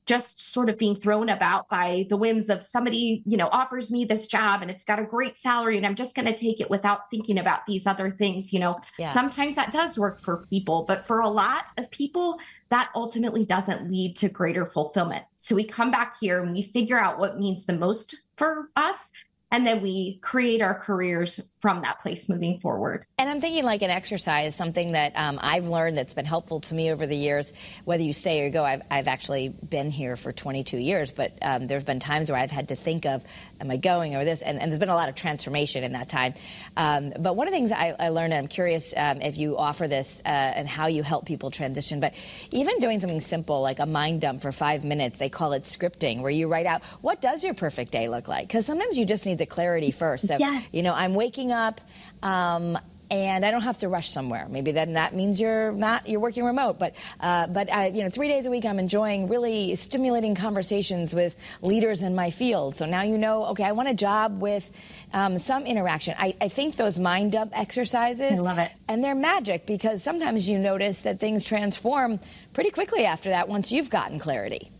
just 0.08 0.52
sort 0.54 0.70
of 0.70 0.78
being 0.78 0.96
thrown 0.96 1.28
about 1.28 1.68
by 1.68 2.06
the 2.08 2.16
whims 2.16 2.48
of 2.48 2.64
somebody, 2.64 3.22
you 3.26 3.36
know, 3.36 3.48
offers 3.52 3.90
me 3.90 4.06
this 4.06 4.26
job 4.26 4.62
and 4.62 4.70
it's 4.70 4.82
got 4.82 4.98
a 4.98 5.04
great 5.04 5.36
salary 5.36 5.76
and 5.76 5.84
I'm 5.84 5.94
just 5.94 6.16
going 6.16 6.24
to 6.24 6.34
take 6.34 6.62
it 6.62 6.70
without 6.70 7.10
thinking 7.10 7.38
about 7.38 7.66
these 7.66 7.86
other 7.86 8.10
things. 8.10 8.50
You 8.50 8.60
know, 8.60 8.80
yeah. 8.98 9.08
sometimes 9.08 9.54
that 9.56 9.70
does 9.70 9.98
work 9.98 10.18
for 10.18 10.46
people, 10.48 10.86
but 10.88 11.06
for 11.06 11.20
a 11.20 11.28
lot 11.28 11.64
of 11.76 11.90
people, 11.90 12.40
that 12.70 12.88
ultimately 12.94 13.44
doesn't 13.44 13.90
lead 13.90 14.16
to 14.16 14.30
greater 14.30 14.64
fulfillment. 14.64 15.26
So 15.40 15.54
we 15.54 15.64
come 15.64 15.90
back 15.90 16.16
here 16.18 16.42
and 16.42 16.54
we 16.54 16.62
figure 16.62 16.98
out 16.98 17.18
what 17.18 17.38
means 17.38 17.66
the 17.66 17.74
most 17.74 18.16
for 18.38 18.70
us 18.76 19.12
and 19.50 19.66
then 19.66 19.80
we 19.80 20.18
create 20.20 20.60
our 20.60 20.74
careers 20.74 21.50
from 21.56 21.80
that 21.80 22.00
place 22.00 22.28
moving 22.28 22.60
forward. 22.60 23.06
And 23.16 23.30
I'm 23.30 23.40
thinking 23.40 23.64
like 23.64 23.80
an 23.80 23.90
exercise, 23.90 24.54
something 24.54 24.92
that 24.92 25.12
um, 25.16 25.38
I've 25.40 25.66
learned 25.66 25.96
that's 25.96 26.12
been 26.12 26.26
helpful 26.26 26.60
to 26.60 26.74
me 26.74 26.92
over 26.92 27.06
the 27.06 27.16
years, 27.16 27.52
whether 27.84 28.02
you 28.02 28.12
stay 28.12 28.42
or 28.42 28.50
go. 28.50 28.62
I've, 28.62 28.82
I've 28.90 29.08
actually 29.08 29.48
been 29.48 29.90
here 29.90 30.16
for 30.16 30.32
22 30.32 30.76
years, 30.76 31.10
but 31.10 31.32
um, 31.40 31.66
there's 31.66 31.82
been 31.82 31.98
times 31.98 32.30
where 32.30 32.38
I've 32.38 32.50
had 32.50 32.68
to 32.68 32.76
think 32.76 33.06
of, 33.06 33.22
am 33.58 33.70
I 33.70 33.78
going 33.78 34.14
or 34.14 34.24
this? 34.24 34.42
And, 34.42 34.60
and 34.60 34.70
there's 34.70 34.78
been 34.78 34.90
a 34.90 34.94
lot 34.94 35.08
of 35.08 35.14
transformation 35.14 35.82
in 35.82 35.92
that 35.92 36.10
time. 36.10 36.34
Um, 36.76 37.14
but 37.18 37.34
one 37.34 37.48
of 37.48 37.52
the 37.52 37.58
things 37.58 37.72
I, 37.72 37.96
I 37.98 38.10
learned, 38.10 38.34
and 38.34 38.40
I'm 38.40 38.48
curious 38.48 38.92
um, 38.98 39.22
if 39.22 39.38
you 39.38 39.56
offer 39.56 39.88
this 39.88 40.20
uh, 40.26 40.28
and 40.28 40.68
how 40.68 40.88
you 40.88 41.02
help 41.02 41.24
people 41.24 41.50
transition, 41.50 42.00
but 42.00 42.12
even 42.50 42.78
doing 42.80 43.00
something 43.00 43.22
simple 43.22 43.62
like 43.62 43.78
a 43.78 43.86
mind 43.86 44.20
dump 44.20 44.42
for 44.42 44.52
five 44.52 44.84
minutes, 44.84 45.18
they 45.18 45.30
call 45.30 45.54
it 45.54 45.64
scripting, 45.64 46.20
where 46.20 46.30
you 46.30 46.48
write 46.48 46.66
out 46.66 46.82
what 47.00 47.22
does 47.22 47.42
your 47.42 47.54
perfect 47.54 47.92
day 47.92 48.10
look 48.10 48.28
like? 48.28 48.46
Because 48.46 48.66
sometimes 48.66 48.98
you 48.98 49.06
just 49.06 49.24
need 49.24 49.37
the 49.38 49.46
clarity 49.46 49.90
first. 49.90 50.26
So, 50.26 50.36
yes. 50.38 50.74
you 50.74 50.82
know, 50.82 50.94
I'm 50.94 51.14
waking 51.14 51.52
up. 51.52 51.80
Um, 52.22 52.78
and 53.10 53.44
I 53.44 53.50
don't 53.50 53.62
have 53.62 53.78
to 53.78 53.88
rush 53.88 54.10
somewhere. 54.10 54.46
Maybe 54.50 54.72
then 54.72 54.94
that 54.94 55.14
means 55.14 55.40
you're 55.40 55.72
not 55.72 56.08
you're 56.08 56.20
working 56.20 56.44
remote. 56.44 56.78
But 56.78 56.94
uh, 57.20 57.46
but 57.46 57.74
uh, 57.74 57.90
you 57.92 58.02
know, 58.02 58.10
three 58.10 58.28
days 58.28 58.46
a 58.46 58.50
week, 58.50 58.64
I'm 58.64 58.78
enjoying 58.78 59.28
really 59.28 59.76
stimulating 59.76 60.34
conversations 60.34 61.14
with 61.14 61.34
leaders 61.62 62.02
in 62.02 62.14
my 62.14 62.30
field. 62.30 62.76
So 62.76 62.86
now 62.86 63.02
you 63.02 63.18
know, 63.18 63.46
okay, 63.46 63.64
I 63.64 63.72
want 63.72 63.88
a 63.88 63.94
job 63.94 64.40
with 64.40 64.70
um, 65.12 65.38
some 65.38 65.66
interaction. 65.66 66.14
I, 66.18 66.34
I 66.40 66.48
think 66.48 66.76
those 66.76 66.98
mind 66.98 67.34
up 67.34 67.48
exercises. 67.52 68.38
I 68.38 68.42
love 68.42 68.58
it, 68.58 68.72
and 68.88 69.02
they're 69.02 69.14
magic 69.14 69.66
because 69.66 70.02
sometimes 70.02 70.46
you 70.48 70.58
notice 70.58 70.98
that 70.98 71.20
things 71.20 71.44
transform 71.44 72.20
pretty 72.52 72.70
quickly 72.70 73.04
after 73.04 73.30
that 73.30 73.48
once 73.48 73.72
you've 73.72 73.90
gotten 73.90 74.18
clarity. 74.18 74.70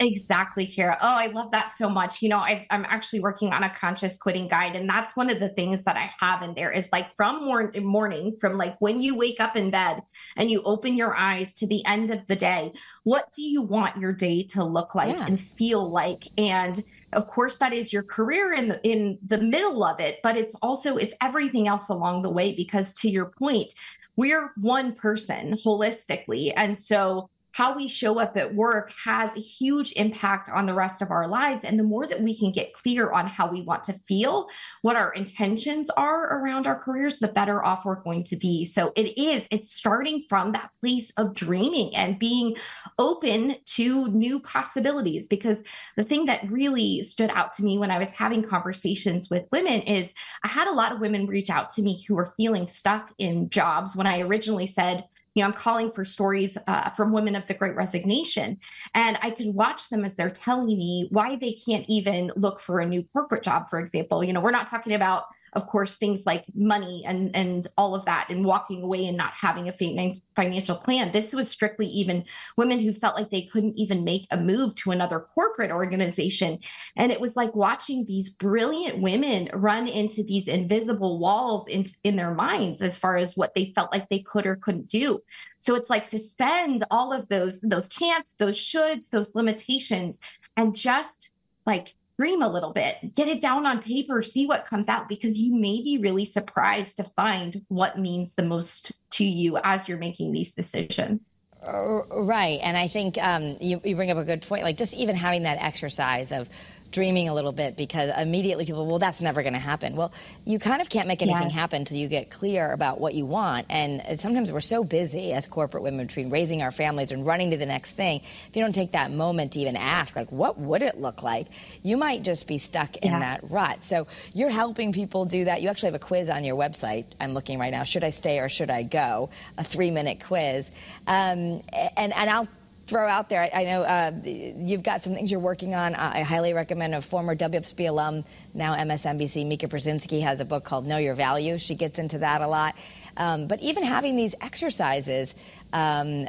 Exactly, 0.00 0.66
Kara. 0.66 0.96
Oh, 1.00 1.16
I 1.16 1.26
love 1.26 1.50
that 1.50 1.76
so 1.76 1.88
much. 1.88 2.22
You 2.22 2.28
know, 2.28 2.38
I, 2.38 2.66
am 2.70 2.84
actually 2.88 3.20
working 3.20 3.52
on 3.52 3.64
a 3.64 3.74
conscious 3.74 4.16
quitting 4.16 4.46
guide, 4.46 4.76
and 4.76 4.88
that's 4.88 5.16
one 5.16 5.28
of 5.28 5.40
the 5.40 5.48
things 5.48 5.82
that 5.84 5.96
I 5.96 6.10
have 6.20 6.42
in 6.42 6.54
there 6.54 6.70
is 6.70 6.88
like 6.92 7.06
from 7.16 7.44
mor- 7.44 7.72
morning, 7.80 8.36
from 8.40 8.56
like 8.56 8.76
when 8.80 9.00
you 9.00 9.16
wake 9.16 9.40
up 9.40 9.56
in 9.56 9.70
bed 9.70 10.00
and 10.36 10.50
you 10.50 10.62
open 10.62 10.96
your 10.96 11.16
eyes 11.16 11.52
to 11.56 11.66
the 11.66 11.84
end 11.84 12.12
of 12.12 12.24
the 12.28 12.36
day, 12.36 12.72
what 13.02 13.32
do 13.32 13.42
you 13.42 13.60
want 13.60 14.00
your 14.00 14.12
day 14.12 14.44
to 14.50 14.62
look 14.62 14.94
like 14.94 15.16
yeah. 15.16 15.26
and 15.26 15.40
feel 15.40 15.90
like? 15.90 16.24
And 16.36 16.80
of 17.12 17.26
course, 17.26 17.58
that 17.58 17.72
is 17.72 17.92
your 17.92 18.04
career 18.04 18.52
in 18.52 18.68
the 18.68 18.80
in 18.88 19.18
the 19.26 19.38
middle 19.38 19.82
of 19.82 19.98
it, 19.98 20.20
but 20.22 20.36
it's 20.36 20.54
also 20.56 20.96
it's 20.96 21.14
everything 21.20 21.66
else 21.66 21.88
along 21.88 22.22
the 22.22 22.30
way. 22.30 22.54
Because 22.54 22.94
to 22.94 23.10
your 23.10 23.32
point, 23.36 23.72
we're 24.16 24.52
one 24.56 24.94
person 24.94 25.58
holistically, 25.64 26.52
and 26.56 26.78
so 26.78 27.30
how 27.52 27.74
we 27.74 27.88
show 27.88 28.18
up 28.18 28.36
at 28.36 28.54
work 28.54 28.92
has 29.04 29.36
a 29.36 29.40
huge 29.40 29.92
impact 29.92 30.48
on 30.48 30.66
the 30.66 30.74
rest 30.74 31.02
of 31.02 31.10
our 31.10 31.26
lives. 31.26 31.64
And 31.64 31.78
the 31.78 31.84
more 31.84 32.06
that 32.06 32.22
we 32.22 32.36
can 32.36 32.52
get 32.52 32.72
clear 32.72 33.10
on 33.10 33.26
how 33.26 33.50
we 33.50 33.62
want 33.62 33.84
to 33.84 33.92
feel, 33.92 34.48
what 34.82 34.96
our 34.96 35.12
intentions 35.12 35.90
are 35.90 36.38
around 36.38 36.66
our 36.66 36.78
careers, 36.78 37.18
the 37.18 37.28
better 37.28 37.64
off 37.64 37.84
we're 37.84 38.02
going 38.02 38.24
to 38.24 38.36
be. 38.36 38.64
So 38.64 38.92
it 38.96 39.18
is, 39.18 39.48
it's 39.50 39.74
starting 39.74 40.24
from 40.28 40.52
that 40.52 40.70
place 40.80 41.10
of 41.16 41.34
dreaming 41.34 41.94
and 41.96 42.18
being 42.18 42.56
open 42.98 43.56
to 43.74 44.08
new 44.08 44.40
possibilities. 44.40 45.26
Because 45.26 45.64
the 45.96 46.04
thing 46.04 46.26
that 46.26 46.48
really 46.50 47.02
stood 47.02 47.30
out 47.30 47.52
to 47.52 47.64
me 47.64 47.78
when 47.78 47.90
I 47.90 47.98
was 47.98 48.10
having 48.10 48.42
conversations 48.42 49.30
with 49.30 49.46
women 49.50 49.80
is 49.82 50.14
I 50.44 50.48
had 50.48 50.68
a 50.68 50.74
lot 50.74 50.92
of 50.92 51.00
women 51.00 51.26
reach 51.26 51.50
out 51.50 51.70
to 51.70 51.82
me 51.82 52.04
who 52.06 52.14
were 52.14 52.32
feeling 52.36 52.66
stuck 52.66 53.12
in 53.18 53.48
jobs 53.50 53.96
when 53.96 54.06
I 54.06 54.20
originally 54.20 54.66
said, 54.66 55.04
you 55.38 55.44
know, 55.44 55.48
I'm 55.50 55.54
calling 55.54 55.92
for 55.92 56.04
stories 56.04 56.58
uh, 56.66 56.90
from 56.90 57.12
women 57.12 57.36
of 57.36 57.46
the 57.46 57.54
Great 57.54 57.76
Resignation, 57.76 58.58
and 58.94 59.16
I 59.22 59.30
can 59.30 59.54
watch 59.54 59.88
them 59.88 60.04
as 60.04 60.16
they're 60.16 60.30
telling 60.30 60.66
me 60.66 61.06
why 61.10 61.36
they 61.36 61.52
can't 61.52 61.84
even 61.88 62.32
look 62.34 62.58
for 62.58 62.80
a 62.80 62.86
new 62.86 63.04
corporate 63.12 63.44
job. 63.44 63.70
For 63.70 63.78
example, 63.78 64.24
you 64.24 64.32
know, 64.32 64.40
we're 64.40 64.50
not 64.50 64.68
talking 64.68 64.94
about 64.94 65.26
of 65.52 65.66
course 65.66 65.94
things 65.94 66.26
like 66.26 66.44
money 66.54 67.02
and 67.06 67.34
and 67.34 67.66
all 67.76 67.94
of 67.94 68.04
that 68.04 68.28
and 68.28 68.44
walking 68.44 68.82
away 68.82 69.06
and 69.06 69.16
not 69.16 69.32
having 69.32 69.68
a 69.68 70.14
financial 70.36 70.76
plan. 70.76 71.12
This 71.12 71.32
was 71.32 71.50
strictly 71.50 71.86
even 71.86 72.24
women 72.56 72.80
who 72.80 72.92
felt 72.92 73.16
like 73.16 73.30
they 73.30 73.42
couldn't 73.42 73.78
even 73.78 74.04
make 74.04 74.26
a 74.30 74.36
move 74.36 74.74
to 74.76 74.90
another 74.90 75.20
corporate 75.20 75.70
organization. 75.70 76.58
And 76.96 77.10
it 77.12 77.20
was 77.20 77.36
like 77.36 77.54
watching 77.54 78.04
these 78.04 78.30
brilliant 78.30 79.00
women 79.00 79.48
run 79.52 79.88
into 79.88 80.22
these 80.22 80.48
invisible 80.48 81.18
walls 81.18 81.68
in, 81.68 81.84
in 82.04 82.16
their 82.16 82.34
minds 82.34 82.82
as 82.82 82.96
far 82.96 83.16
as 83.16 83.36
what 83.36 83.54
they 83.54 83.72
felt 83.74 83.92
like 83.92 84.08
they 84.08 84.20
could 84.20 84.46
or 84.46 84.56
couldn't 84.56 84.88
do. 84.88 85.20
So 85.60 85.74
it's 85.74 85.90
like 85.90 86.04
suspend 86.04 86.84
all 86.90 87.12
of 87.12 87.28
those 87.28 87.60
those 87.60 87.88
can'ts 87.88 88.36
those 88.36 88.56
shoulds 88.56 89.10
those 89.10 89.34
limitations 89.34 90.20
and 90.56 90.74
just 90.74 91.30
like 91.66 91.94
dream 92.18 92.42
a 92.42 92.48
little 92.48 92.72
bit, 92.72 93.14
get 93.14 93.28
it 93.28 93.40
down 93.40 93.64
on 93.64 93.80
paper, 93.80 94.22
see 94.22 94.46
what 94.46 94.64
comes 94.64 94.88
out, 94.88 95.08
because 95.08 95.38
you 95.38 95.54
may 95.54 95.80
be 95.82 95.98
really 96.02 96.24
surprised 96.24 96.96
to 96.96 97.04
find 97.04 97.64
what 97.68 97.98
means 97.98 98.34
the 98.34 98.42
most 98.42 98.92
to 99.10 99.24
you 99.24 99.56
as 99.58 99.88
you're 99.88 99.98
making 99.98 100.32
these 100.32 100.52
decisions. 100.54 101.32
Uh, 101.64 102.04
right. 102.10 102.60
And 102.62 102.76
I 102.76 102.88
think 102.88 103.18
um, 103.18 103.56
you, 103.60 103.80
you 103.84 103.94
bring 103.94 104.10
up 104.10 104.18
a 104.18 104.24
good 104.24 104.42
point. 104.42 104.64
Like 104.64 104.76
just 104.76 104.94
even 104.94 105.14
having 105.14 105.44
that 105.44 105.58
exercise 105.60 106.32
of 106.32 106.48
dreaming 106.90 107.28
a 107.28 107.34
little 107.34 107.52
bit 107.52 107.76
because 107.76 108.10
immediately 108.16 108.64
people, 108.64 108.86
well, 108.86 108.98
that's 108.98 109.20
never 109.20 109.42
going 109.42 109.54
to 109.54 109.60
happen. 109.60 109.94
Well, 109.94 110.12
you 110.44 110.58
kind 110.58 110.80
of 110.80 110.88
can't 110.88 111.06
make 111.06 111.22
anything 111.22 111.48
yes. 111.48 111.54
happen 111.54 111.80
until 111.80 111.98
you 111.98 112.08
get 112.08 112.30
clear 112.30 112.72
about 112.72 113.00
what 113.00 113.14
you 113.14 113.26
want. 113.26 113.66
And 113.68 114.18
sometimes 114.20 114.50
we're 114.50 114.60
so 114.60 114.84
busy 114.84 115.32
as 115.32 115.46
corporate 115.46 115.82
women 115.82 116.06
between 116.06 116.30
raising 116.30 116.62
our 116.62 116.72
families 116.72 117.12
and 117.12 117.26
running 117.26 117.50
to 117.50 117.56
the 117.56 117.66
next 117.66 117.90
thing. 117.90 118.22
If 118.48 118.56
you 118.56 118.62
don't 118.62 118.72
take 118.72 118.92
that 118.92 119.10
moment 119.10 119.52
to 119.52 119.60
even 119.60 119.76
ask, 119.76 120.16
like, 120.16 120.32
what 120.32 120.58
would 120.58 120.82
it 120.82 120.98
look 120.98 121.22
like? 121.22 121.48
You 121.82 121.96
might 121.96 122.22
just 122.22 122.46
be 122.46 122.58
stuck 122.58 122.96
in 122.96 123.10
yeah. 123.10 123.18
that 123.18 123.50
rut. 123.50 123.84
So 123.84 124.06
you're 124.32 124.50
helping 124.50 124.92
people 124.92 125.26
do 125.26 125.44
that. 125.44 125.60
You 125.60 125.68
actually 125.68 125.88
have 125.88 126.00
a 126.00 126.04
quiz 126.04 126.28
on 126.28 126.44
your 126.44 126.56
website. 126.56 127.04
I'm 127.20 127.34
looking 127.34 127.58
right 127.58 127.70
now. 127.70 127.84
Should 127.84 128.04
I 128.04 128.10
stay 128.10 128.38
or 128.38 128.48
should 128.48 128.70
I 128.70 128.82
go? 128.82 129.30
A 129.58 129.64
three 129.64 129.90
minute 129.90 130.24
quiz. 130.24 130.66
Um, 131.06 131.62
and, 131.96 132.14
and 132.14 132.30
I'll 132.30 132.48
throw 132.88 133.06
out 133.06 133.28
there. 133.28 133.42
I, 133.42 133.60
I 133.60 133.64
know 133.64 133.82
uh, 133.82 134.12
you've 134.24 134.82
got 134.82 135.04
some 135.04 135.14
things 135.14 135.30
you're 135.30 135.40
working 135.40 135.74
on. 135.74 135.94
I 135.94 136.22
highly 136.22 136.52
recommend 136.52 136.94
a 136.94 137.02
former 137.02 137.36
WFSB 137.36 137.88
alum, 137.88 138.24
now 138.54 138.74
MSNBC, 138.74 139.46
Mika 139.46 139.68
Brzezinski, 139.68 140.22
has 140.22 140.40
a 140.40 140.44
book 140.44 140.64
called 140.64 140.86
Know 140.86 140.96
Your 140.96 141.14
Value. 141.14 141.58
She 141.58 141.74
gets 141.74 141.98
into 141.98 142.18
that 142.18 142.40
a 142.40 142.48
lot. 142.48 142.74
Um, 143.16 143.46
but 143.46 143.60
even 143.60 143.82
having 143.82 144.16
these 144.16 144.34
exercises 144.40 145.34
um, 145.72 146.28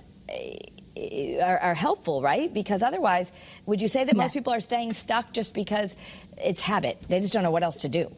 are, 1.41 1.59
are, 1.59 1.75
helpful, 1.75 2.21
right? 2.21 2.53
Because 2.53 2.81
otherwise, 2.81 3.31
would 3.65 3.81
you 3.81 3.87
say 3.87 4.03
that 4.03 4.15
yes. 4.15 4.23
most 4.23 4.33
people 4.33 4.53
are 4.53 4.59
staying 4.59 4.93
stuck 4.93 5.31
just 5.31 5.53
because 5.53 5.95
it's 6.37 6.61
habit? 6.61 7.01
They 7.07 7.21
just 7.21 7.31
don't 7.31 7.43
know 7.43 7.51
what 7.51 7.63
else 7.63 7.77
to 7.77 7.89
do. 7.89 8.11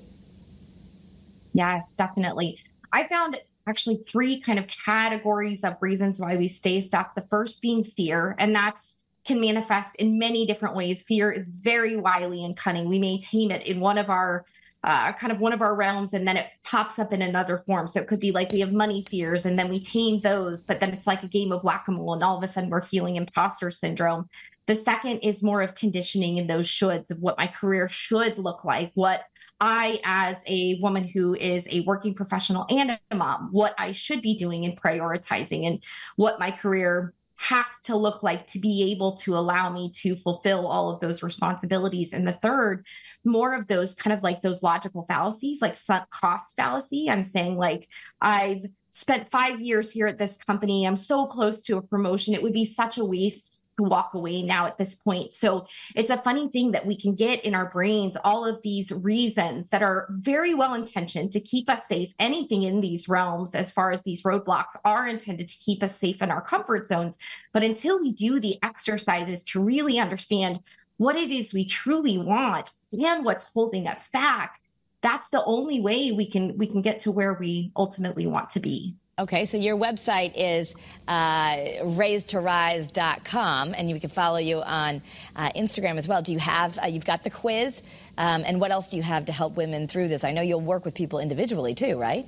Yes, 1.53 1.95
definitely. 1.95 2.59
I 2.93 3.07
found 3.07 3.37
actually 3.67 3.97
three 4.07 4.39
kind 4.41 4.59
of 4.59 4.65
categories 4.67 5.63
of 5.63 5.75
reasons 5.81 6.19
why 6.19 6.35
we 6.35 6.47
stay 6.47 6.81
stuck. 6.81 7.15
The 7.15 7.25
first 7.29 7.61
being 7.61 7.83
fear, 7.83 8.35
and 8.39 8.55
that's 8.55 9.03
can 9.25 9.39
manifest 9.39 9.95
in 9.97 10.17
many 10.17 10.47
different 10.47 10.75
ways. 10.75 11.03
Fear 11.03 11.31
is 11.31 11.45
very 11.47 11.95
wily 11.95 12.43
and 12.43 12.57
cunning. 12.57 12.89
We 12.89 13.19
tame 13.19 13.51
it 13.51 13.67
in 13.67 13.79
one 13.79 13.97
of 13.97 14.09
our 14.09 14.45
uh, 14.83 15.13
kind 15.13 15.31
of 15.31 15.39
one 15.39 15.53
of 15.53 15.61
our 15.61 15.75
realms 15.75 16.13
and 16.13 16.27
then 16.27 16.37
it 16.37 16.47
pops 16.63 16.97
up 16.97 17.13
in 17.13 17.21
another 17.21 17.59
form. 17.67 17.87
So 17.87 17.99
it 17.99 18.07
could 18.07 18.19
be 18.19 18.31
like 18.31 18.51
we 18.51 18.61
have 18.61 18.73
money 18.73 19.03
fears 19.03 19.45
and 19.45 19.57
then 19.57 19.69
we 19.69 19.79
tame 19.79 20.21
those, 20.21 20.63
but 20.63 20.79
then 20.79 20.89
it's 20.89 21.05
like 21.05 21.21
a 21.21 21.27
game 21.27 21.51
of 21.51 21.63
whack 21.63 21.87
a 21.87 21.91
mole 21.91 22.13
and 22.13 22.23
all 22.23 22.37
of 22.37 22.43
a 22.43 22.47
sudden 22.47 22.69
we're 22.69 22.81
feeling 22.81 23.15
imposter 23.15 23.69
syndrome. 23.69 24.27
The 24.71 24.75
second 24.75 25.17
is 25.17 25.43
more 25.43 25.61
of 25.61 25.75
conditioning 25.75 26.37
in 26.37 26.47
those 26.47 26.65
shoulds 26.65 27.11
of 27.11 27.21
what 27.21 27.37
my 27.37 27.47
career 27.47 27.89
should 27.89 28.37
look 28.37 28.63
like, 28.63 28.93
what 28.93 29.25
I, 29.59 29.99
as 30.05 30.41
a 30.47 30.79
woman 30.79 31.03
who 31.03 31.35
is 31.35 31.67
a 31.69 31.81
working 31.81 32.13
professional 32.13 32.65
and 32.69 32.97
a 33.11 33.15
mom, 33.15 33.49
what 33.51 33.75
I 33.77 33.91
should 33.91 34.21
be 34.21 34.37
doing 34.37 34.63
and 34.63 34.81
prioritizing 34.81 35.67
and 35.67 35.83
what 36.15 36.39
my 36.39 36.51
career 36.51 37.13
has 37.35 37.81
to 37.83 37.97
look 37.97 38.23
like 38.23 38.47
to 38.47 38.59
be 38.59 38.93
able 38.93 39.17
to 39.17 39.35
allow 39.35 39.69
me 39.69 39.91
to 40.03 40.15
fulfill 40.15 40.65
all 40.67 40.89
of 40.89 41.01
those 41.01 41.21
responsibilities. 41.21 42.13
And 42.13 42.25
the 42.25 42.39
third, 42.41 42.85
more 43.25 43.53
of 43.53 43.67
those 43.67 43.93
kind 43.93 44.13
of 44.13 44.23
like 44.23 44.41
those 44.41 44.63
logical 44.63 45.03
fallacies, 45.05 45.61
like 45.61 45.75
sunk 45.75 46.09
cost 46.11 46.55
fallacy. 46.55 47.09
I'm 47.09 47.23
saying, 47.23 47.57
like, 47.57 47.89
I've 48.21 48.67
spent 48.93 49.31
five 49.31 49.59
years 49.59 49.91
here 49.91 50.07
at 50.07 50.17
this 50.17 50.37
company. 50.37 50.87
I'm 50.87 50.95
so 50.95 51.25
close 51.25 51.61
to 51.63 51.75
a 51.75 51.81
promotion. 51.81 52.33
It 52.33 52.41
would 52.41 52.53
be 52.53 52.63
such 52.63 52.97
a 52.97 53.03
waste 53.03 53.65
to 53.77 53.83
walk 53.83 54.13
away 54.13 54.41
now 54.41 54.65
at 54.65 54.77
this 54.77 54.95
point. 54.95 55.35
So 55.35 55.65
it's 55.95 56.09
a 56.09 56.21
funny 56.21 56.49
thing 56.49 56.71
that 56.71 56.85
we 56.85 56.95
can 56.95 57.15
get 57.15 57.43
in 57.45 57.55
our 57.55 57.69
brains 57.69 58.17
all 58.23 58.45
of 58.45 58.61
these 58.61 58.91
reasons 58.91 59.69
that 59.69 59.83
are 59.83 60.07
very 60.09 60.53
well 60.53 60.73
intentioned 60.73 61.31
to 61.33 61.39
keep 61.39 61.69
us 61.69 61.87
safe. 61.87 62.13
Anything 62.19 62.63
in 62.63 62.81
these 62.81 63.07
realms, 63.07 63.55
as 63.55 63.71
far 63.71 63.91
as 63.91 64.03
these 64.03 64.23
roadblocks, 64.23 64.75
are 64.85 65.07
intended 65.07 65.47
to 65.47 65.57
keep 65.57 65.83
us 65.83 65.97
safe 65.97 66.21
in 66.21 66.31
our 66.31 66.41
comfort 66.41 66.87
zones. 66.87 67.17
But 67.53 67.63
until 67.63 67.99
we 67.99 68.11
do 68.11 68.39
the 68.39 68.57
exercises 68.63 69.43
to 69.45 69.61
really 69.61 69.99
understand 69.99 70.59
what 70.97 71.15
it 71.15 71.31
is 71.31 71.53
we 71.53 71.65
truly 71.65 72.17
want 72.17 72.69
and 72.91 73.25
what's 73.25 73.47
holding 73.53 73.87
us 73.87 74.09
back, 74.09 74.61
that's 75.01 75.29
the 75.29 75.43
only 75.45 75.81
way 75.81 76.11
we 76.11 76.29
can 76.29 76.57
we 76.57 76.67
can 76.67 76.81
get 76.81 76.99
to 76.99 77.11
where 77.11 77.33
we 77.33 77.71
ultimately 77.75 78.27
want 78.27 78.51
to 78.51 78.59
be 78.59 78.95
Okay, 79.21 79.45
so 79.45 79.55
your 79.55 79.77
website 79.77 80.33
is 80.35 80.73
uh, 81.07 81.55
raisetorise.com, 81.83 83.75
and 83.77 83.87
you 83.87 83.99
can 83.99 84.09
follow 84.09 84.39
you 84.39 84.63
on 84.63 85.03
uh, 85.35 85.51
Instagram 85.51 85.97
as 85.97 86.07
well. 86.07 86.23
Do 86.23 86.33
you 86.33 86.39
have, 86.39 86.79
uh, 86.79 86.87
you've 86.87 87.05
got 87.05 87.23
the 87.23 87.29
quiz, 87.29 87.83
um, 88.17 88.43
and 88.43 88.59
what 88.59 88.71
else 88.71 88.89
do 88.89 88.97
you 88.97 89.03
have 89.03 89.25
to 89.25 89.31
help 89.31 89.55
women 89.55 89.87
through 89.87 90.07
this? 90.07 90.23
I 90.23 90.31
know 90.31 90.41
you'll 90.41 90.59
work 90.59 90.85
with 90.85 90.95
people 90.95 91.19
individually 91.19 91.75
too, 91.75 91.99
right? 91.99 92.25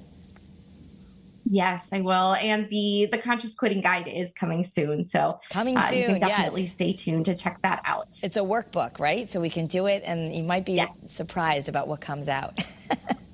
Yes, 1.49 1.91
I 1.91 2.01
will. 2.01 2.35
And 2.35 2.69
the 2.69 3.09
the 3.11 3.17
conscious 3.17 3.55
quitting 3.55 3.81
guide 3.81 4.07
is 4.07 4.31
coming 4.31 4.63
soon. 4.63 5.07
So 5.07 5.39
coming 5.49 5.75
soon. 5.75 5.85
Uh, 5.85 5.91
you 5.91 6.05
can 6.05 6.19
definitely 6.19 6.61
yes. 6.61 6.73
stay 6.73 6.93
tuned 6.93 7.25
to 7.25 7.35
check 7.35 7.59
that 7.63 7.81
out. 7.85 8.07
It's 8.23 8.37
a 8.37 8.41
workbook, 8.41 8.99
right? 8.99 9.29
So 9.29 9.41
we 9.41 9.49
can 9.49 9.67
do 9.67 9.87
it 9.87 10.03
and 10.05 10.33
you 10.33 10.43
might 10.43 10.63
be 10.65 10.73
yes. 10.73 11.03
surprised 11.11 11.67
about 11.67 11.89
what 11.89 11.99
comes 11.99 12.29
out. 12.29 12.63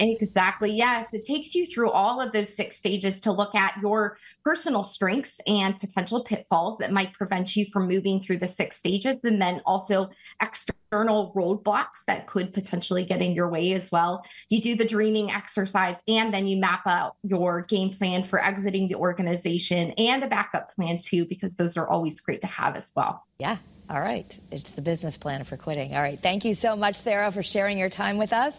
Exactly. 0.00 0.72
Yes. 0.72 1.12
It 1.14 1.24
takes 1.24 1.54
you 1.54 1.66
through 1.66 1.90
all 1.90 2.20
of 2.20 2.32
those 2.32 2.54
six 2.54 2.76
stages 2.76 3.20
to 3.22 3.32
look 3.32 3.54
at 3.54 3.76
your 3.82 4.16
personal 4.44 4.84
strengths 4.84 5.40
and 5.46 5.78
potential 5.80 6.24
pitfalls 6.24 6.78
that 6.78 6.92
might 6.92 7.12
prevent 7.12 7.56
you 7.56 7.66
from 7.72 7.88
moving 7.88 8.20
through 8.20 8.38
the 8.38 8.46
six 8.46 8.76
stages. 8.76 9.16
And 9.24 9.40
then 9.40 9.60
also 9.66 10.10
external 10.40 11.32
roadblocks 11.36 12.04
that 12.06 12.26
could 12.26 12.52
potentially 12.52 13.04
get 13.04 13.20
in 13.20 13.32
your 13.32 13.48
way 13.48 13.72
as 13.72 13.90
well. 13.90 14.24
You 14.48 14.60
do 14.60 14.76
the 14.76 14.86
dreaming 14.86 15.30
exercise 15.30 15.96
and 16.08 16.32
then 16.32 16.46
you 16.46 16.58
map 16.58 16.86
out 16.86 17.16
your 17.22 17.62
game 17.62 17.90
plan 17.90 18.22
for 18.22 18.42
exiting 18.42 18.88
the 18.88 18.94
organization 18.94 19.92
and 19.92 20.22
a 20.22 20.28
backup 20.28 20.74
plan 20.74 20.98
too, 21.02 21.26
because 21.26 21.54
those 21.54 21.76
are 21.76 21.88
always 21.88 22.20
great 22.20 22.40
to 22.42 22.46
have 22.46 22.76
as 22.76 22.92
well. 22.96 23.24
Yeah. 23.38 23.58
All 23.90 24.00
right. 24.00 24.30
It's 24.50 24.70
the 24.70 24.82
business 24.82 25.16
plan 25.16 25.44
for 25.44 25.56
quitting. 25.56 25.94
All 25.94 26.02
right. 26.02 26.20
Thank 26.22 26.44
you 26.44 26.54
so 26.54 26.76
much, 26.76 26.96
Sarah, 26.96 27.32
for 27.32 27.42
sharing 27.42 27.78
your 27.78 27.88
time 27.88 28.18
with 28.18 28.32
us. 28.32 28.54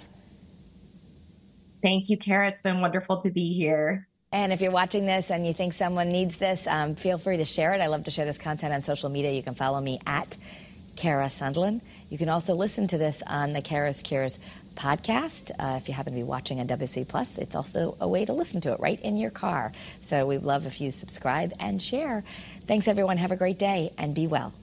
Thank 1.81 2.09
you, 2.09 2.17
Kara. 2.17 2.49
It's 2.49 2.61
been 2.61 2.81
wonderful 2.81 3.21
to 3.21 3.31
be 3.31 3.53
here. 3.53 4.07
And 4.31 4.53
if 4.53 4.61
you're 4.61 4.71
watching 4.71 5.05
this 5.05 5.31
and 5.31 5.47
you 5.47 5.53
think 5.53 5.73
someone 5.73 6.09
needs 6.09 6.37
this, 6.37 6.67
um, 6.67 6.95
feel 6.95 7.17
free 7.17 7.37
to 7.37 7.45
share 7.45 7.73
it. 7.73 7.81
I 7.81 7.87
love 7.87 8.03
to 8.03 8.11
share 8.11 8.25
this 8.25 8.37
content 8.37 8.73
on 8.73 8.83
social 8.83 9.09
media. 9.09 9.31
You 9.31 9.41
can 9.41 9.55
follow 9.55 9.81
me 9.81 9.99
at 10.05 10.37
Kara 10.95 11.29
Sundlun. 11.29 11.81
You 12.09 12.17
can 12.17 12.29
also 12.29 12.53
listen 12.53 12.87
to 12.89 12.97
this 12.97 13.17
on 13.25 13.53
the 13.53 13.61
Kara's 13.61 14.01
Cures 14.01 14.37
podcast. 14.75 15.51
Uh, 15.57 15.77
if 15.77 15.87
you 15.87 15.93
happen 15.93 16.13
to 16.13 16.19
be 16.19 16.23
watching 16.23 16.59
on 16.59 16.67
WC 16.67 17.07
Plus, 17.07 17.37
it's 17.37 17.55
also 17.55 17.95
a 17.99 18.07
way 18.07 18.25
to 18.25 18.33
listen 18.33 18.61
to 18.61 18.73
it 18.73 18.79
right 18.79 18.99
in 19.01 19.17
your 19.17 19.31
car. 19.31 19.71
So 20.01 20.25
we'd 20.25 20.43
love 20.43 20.65
if 20.65 20.81
you 20.81 20.91
subscribe 20.91 21.53
and 21.59 21.81
share. 21.81 22.23
Thanks, 22.67 22.87
everyone. 22.87 23.17
Have 23.17 23.31
a 23.31 23.37
great 23.37 23.57
day 23.57 23.93
and 23.97 24.13
be 24.13 24.27
well. 24.27 24.53